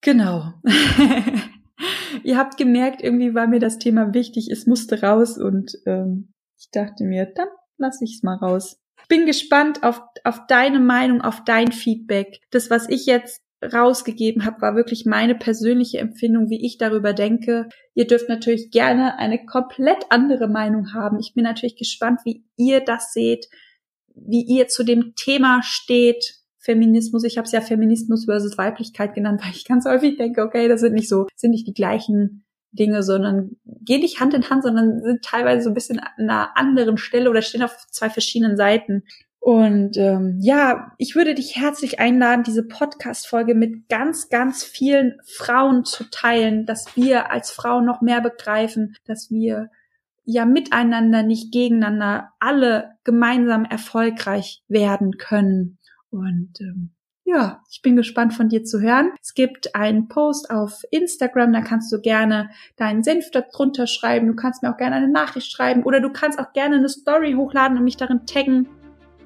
Genau. 0.00 0.54
Ihr 2.24 2.36
habt 2.36 2.56
gemerkt, 2.56 3.02
irgendwie 3.02 3.34
war 3.34 3.46
mir 3.46 3.60
das 3.60 3.78
Thema 3.78 4.14
wichtig, 4.14 4.48
es 4.50 4.66
musste 4.66 5.02
raus 5.02 5.38
und 5.38 5.72
ähm, 5.86 6.32
ich 6.58 6.70
dachte 6.70 7.04
mir, 7.04 7.26
dann 7.26 7.48
lass 7.76 8.00
ich's 8.00 8.22
mal 8.22 8.36
raus. 8.36 8.80
Bin 9.08 9.26
gespannt 9.26 9.82
auf, 9.84 10.02
auf 10.24 10.46
deine 10.48 10.80
Meinung, 10.80 11.22
auf 11.22 11.44
dein 11.44 11.72
Feedback. 11.72 12.40
Das, 12.50 12.68
was 12.70 12.88
ich 12.88 13.06
jetzt 13.06 13.42
rausgegeben 13.62 14.44
habe, 14.44 14.60
war 14.60 14.76
wirklich 14.76 15.04
meine 15.04 15.34
persönliche 15.34 15.98
Empfindung, 15.98 16.48
wie 16.48 16.64
ich 16.64 16.78
darüber 16.78 17.12
denke. 17.12 17.68
Ihr 17.94 18.06
dürft 18.06 18.28
natürlich 18.28 18.70
gerne 18.70 19.18
eine 19.18 19.44
komplett 19.44 20.04
andere 20.10 20.48
Meinung 20.48 20.92
haben. 20.94 21.18
Ich 21.18 21.34
bin 21.34 21.44
natürlich 21.44 21.76
gespannt, 21.76 22.20
wie 22.24 22.44
ihr 22.56 22.80
das 22.80 23.12
seht, 23.12 23.48
wie 24.14 24.44
ihr 24.44 24.68
zu 24.68 24.84
dem 24.84 25.14
Thema 25.16 25.62
steht. 25.62 26.34
Feminismus, 26.58 27.24
ich 27.24 27.38
habe 27.38 27.46
es 27.46 27.52
ja 27.52 27.60
Feminismus 27.60 28.26
versus 28.26 28.58
Weiblichkeit 28.58 29.14
genannt, 29.14 29.40
weil 29.44 29.52
ich 29.52 29.64
ganz 29.64 29.86
häufig 29.86 30.16
denke, 30.16 30.42
okay, 30.42 30.68
das 30.68 30.80
sind 30.80 30.94
nicht 30.94 31.08
so, 31.08 31.26
sind 31.34 31.50
nicht 31.50 31.66
die 31.66 31.74
gleichen 31.74 32.44
Dinge, 32.70 33.02
sondern 33.02 33.56
gehen 33.64 34.02
nicht 34.02 34.20
Hand 34.20 34.34
in 34.34 34.50
Hand, 34.50 34.62
sondern 34.62 35.02
sind 35.02 35.24
teilweise 35.24 35.64
so 35.64 35.70
ein 35.70 35.74
bisschen 35.74 35.98
an 35.98 36.12
einer 36.18 36.56
anderen 36.56 36.98
Stelle 36.98 37.30
oder 37.30 37.42
stehen 37.42 37.62
auf 37.62 37.76
zwei 37.90 38.10
verschiedenen 38.10 38.56
Seiten. 38.56 39.04
Und 39.48 39.96
ähm, 39.96 40.36
ja, 40.42 40.92
ich 40.98 41.16
würde 41.16 41.34
dich 41.34 41.56
herzlich 41.56 41.98
einladen, 41.98 42.42
diese 42.42 42.68
Podcast-Folge 42.68 43.54
mit 43.54 43.88
ganz, 43.88 44.28
ganz 44.28 44.62
vielen 44.62 45.14
Frauen 45.24 45.86
zu 45.86 46.04
teilen, 46.10 46.66
dass 46.66 46.94
wir 46.96 47.30
als 47.30 47.50
Frauen 47.50 47.86
noch 47.86 48.02
mehr 48.02 48.20
begreifen, 48.20 48.94
dass 49.06 49.30
wir 49.30 49.70
ja 50.26 50.44
miteinander, 50.44 51.22
nicht 51.22 51.50
gegeneinander, 51.50 52.28
alle 52.40 52.96
gemeinsam 53.04 53.64
erfolgreich 53.64 54.62
werden 54.68 55.16
können. 55.16 55.78
Und 56.10 56.60
ähm, 56.60 56.90
ja, 57.24 57.62
ich 57.70 57.80
bin 57.80 57.96
gespannt 57.96 58.34
von 58.34 58.50
dir 58.50 58.64
zu 58.64 58.82
hören. 58.82 59.12
Es 59.22 59.32
gibt 59.32 59.74
einen 59.74 60.08
Post 60.08 60.50
auf 60.50 60.82
Instagram, 60.90 61.54
da 61.54 61.62
kannst 61.62 61.90
du 61.90 62.02
gerne 62.02 62.50
deinen 62.76 63.02
Senf 63.02 63.30
darunter 63.30 63.86
schreiben. 63.86 64.26
Du 64.26 64.36
kannst 64.36 64.62
mir 64.62 64.70
auch 64.70 64.76
gerne 64.76 64.96
eine 64.96 65.08
Nachricht 65.08 65.50
schreiben 65.50 65.84
oder 65.84 66.00
du 66.00 66.10
kannst 66.10 66.38
auch 66.38 66.52
gerne 66.52 66.76
eine 66.76 66.90
Story 66.90 67.32
hochladen 67.32 67.78
und 67.78 67.84
mich 67.84 67.96
darin 67.96 68.26
taggen 68.26 68.68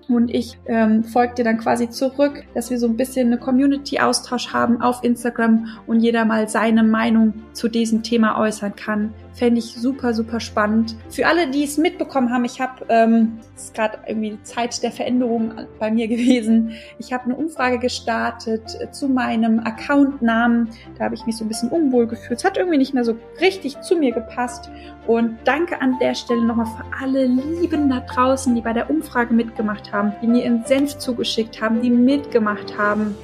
und 0.09 0.33
ich 0.35 0.59
ähm, 0.67 1.05
folge 1.05 1.37
dir 1.37 1.45
dann 1.45 1.59
quasi 1.59 1.89
zurück, 1.91 2.45
dass 2.55 2.71
wir 2.71 2.79
so 2.79 2.87
ein 2.87 2.97
bisschen 2.97 3.29
eine 3.29 3.39
Community-Austausch 3.39 4.53
haben 4.53 4.81
auf 4.81 5.03
Instagram 5.05 5.69
und 5.87 6.01
jeder 6.01 6.25
mal 6.25 6.49
seine 6.49 6.83
Meinung 6.83 7.35
zu 7.53 7.69
diesem 7.69 8.03
Thema 8.03 8.39
äußern 8.39 8.77
kann. 8.77 9.15
Fände 9.35 9.61
ich 9.61 9.75
super, 9.75 10.13
super 10.15 10.41
spannend. 10.41 10.97
Für 11.09 11.27
alle, 11.27 11.51
die 11.51 11.65
es 11.65 11.79
mitbekommen 11.79 12.31
haben, 12.33 12.45
ich 12.45 12.61
habe, 12.61 12.85
ähm, 12.89 13.39
es 13.57 13.65
ist 13.65 13.75
gerade 13.75 13.99
irgendwie 14.07 14.39
Zeit 14.43 14.83
der 14.83 14.93
Veränderung 14.93 15.53
bei 15.79 15.91
mir 15.91 16.09
gewesen. 16.13 16.73
Ich 16.99 17.13
habe 17.13 17.25
eine 17.25 17.37
Umfrage 17.37 17.79
gestartet 17.79 18.79
zu 18.93 19.09
meinem 19.09 19.61
Accountnamen. 19.61 20.69
Da 20.99 21.05
habe 21.05 21.15
ich 21.15 21.25
mich 21.27 21.37
so 21.37 21.45
ein 21.45 21.49
bisschen 21.49 21.71
unwohl 21.71 22.07
gefühlt. 22.07 22.39
Es 22.39 22.45
hat 22.45 22.57
irgendwie 22.57 22.79
nicht 22.79 22.95
mehr 22.95 23.05
so 23.05 23.17
richtig 23.41 23.81
zu 23.81 23.97
mir 23.97 24.13
gepasst. 24.13 24.71
Und 25.07 25.39
danke 25.45 25.81
an 25.81 25.99
der 26.01 26.15
Stelle 26.15 26.45
nochmal 26.45 26.67
für 26.67 26.85
alle 27.03 27.27
Lieben 27.27 27.89
da 27.89 28.01
draußen, 28.01 28.55
die 28.55 28.61
bei 28.61 28.73
der 28.73 28.91
Umfrage 28.91 29.35
mitgemacht 29.35 29.93
haben, 29.93 30.13
die 30.23 30.27
mir 30.27 30.45
ihren 30.45 30.65
Senf 30.65 30.99
zugeschickt 30.99 31.61
haben, 31.61 31.81
die 31.83 31.91
mitgemacht 31.91 32.77
haben 32.79 33.17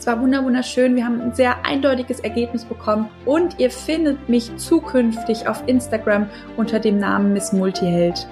Es 0.00 0.06
war 0.06 0.18
wunderschön. 0.18 0.96
Wir 0.96 1.04
haben 1.04 1.20
ein 1.20 1.34
sehr 1.34 1.62
eindeutiges 1.62 2.20
Ergebnis 2.20 2.64
bekommen 2.64 3.10
und 3.26 3.60
ihr 3.60 3.70
findet 3.70 4.30
mich 4.30 4.50
zukünftig 4.56 5.46
auf 5.46 5.62
Instagram 5.66 6.26
unter 6.56 6.80
dem 6.80 6.96
Namen 6.98 7.34
Miss 7.34 7.52
Multiheld. 7.52 8.26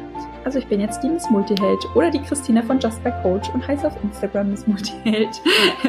Also 0.46 0.60
ich 0.60 0.66
bin 0.66 0.80
jetzt 0.80 1.02
die 1.02 1.10
Miss 1.10 1.28
Multiheld 1.28 1.84
oder 1.94 2.10
die 2.10 2.22
Christina 2.22 2.62
von 2.62 2.80
Just 2.80 3.04
by 3.04 3.12
Coach 3.22 3.50
und 3.52 3.68
heiße 3.68 3.86
auf 3.86 4.02
Instagram 4.02 4.48
Miss 4.48 4.66
Multiheld, 4.66 5.42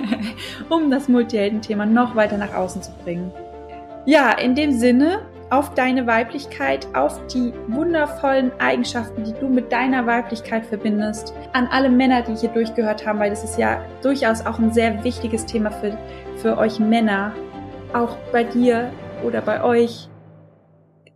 um 0.70 0.92
das 0.92 1.08
Multihelden-Thema 1.08 1.86
noch 1.86 2.14
weiter 2.14 2.38
nach 2.38 2.54
außen 2.54 2.84
zu 2.84 2.92
bringen. 3.06 3.32
Ja, 4.06 4.32
in 4.34 4.56
dem 4.56 4.74
Sinne, 4.74 5.29
auf 5.50 5.74
deine 5.74 6.06
Weiblichkeit, 6.06 6.88
auf 6.94 7.26
die 7.28 7.54
wundervollen 7.68 8.52
Eigenschaften, 8.60 9.24
die 9.24 9.34
du 9.34 9.48
mit 9.48 9.72
deiner 9.72 10.06
Weiblichkeit 10.06 10.66
verbindest, 10.66 11.34
an 11.54 11.68
alle 11.72 11.90
Männer, 11.90 12.22
die 12.22 12.36
hier 12.36 12.50
durchgehört 12.50 13.06
haben, 13.06 13.20
weil 13.20 13.32
das 13.32 13.44
ist 13.44 13.58
ja 13.58 13.82
durchaus 14.02 14.46
auch 14.46 14.60
ein 14.60 14.72
sehr 14.72 15.04
wichtiges 15.04 15.46
Thema 15.46 15.72
für, 15.72 15.98
für 16.38 16.58
euch 16.58 16.80
Männer, 16.80 17.34
auch 17.94 18.18
bei 18.32 18.44
dir 18.44 18.92
oder 19.24 19.42
bei 19.42 19.64
euch, 19.64 20.08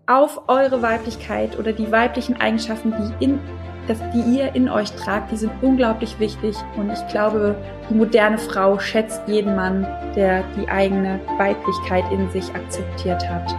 auf 0.06 0.50
eure 0.50 0.82
Weiblichkeit 0.82 1.58
oder 1.58 1.72
die 1.72 1.90
weiblichen 1.92 2.40
Eigenschaften, 2.42 2.94
die 3.20 3.26
in 3.26 3.40
das, 3.88 4.00
die 4.14 4.38
ihr 4.38 4.56
in 4.56 4.70
euch 4.70 4.92
tragt, 4.94 5.32
die 5.32 5.38
sind 5.38 5.52
unglaublich 5.62 6.18
wichtig 6.20 6.56
und 6.78 6.90
ich 6.92 7.06
glaube, 7.08 7.56
die 7.90 7.94
moderne 7.94 8.38
Frau 8.38 8.80
schätzt 8.80 9.22
jeden 9.28 9.56
Mann, 9.56 9.86
der 10.16 10.44
die 10.58 10.68
eigene 10.70 11.20
Weiblichkeit 11.38 12.06
in 12.12 12.30
sich 12.32 12.54
akzeptiert 12.56 13.28
hat. 13.30 13.54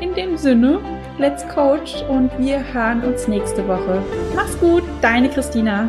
In 0.00 0.14
dem 0.14 0.36
Sinne, 0.36 0.80
let's 1.18 1.46
coach 1.48 2.02
und 2.10 2.30
wir 2.38 2.62
hören 2.74 3.02
uns 3.02 3.28
nächste 3.28 3.66
Woche. 3.66 4.02
Mach's 4.34 4.58
gut, 4.60 4.82
deine 5.00 5.30
Christina. 5.30 5.88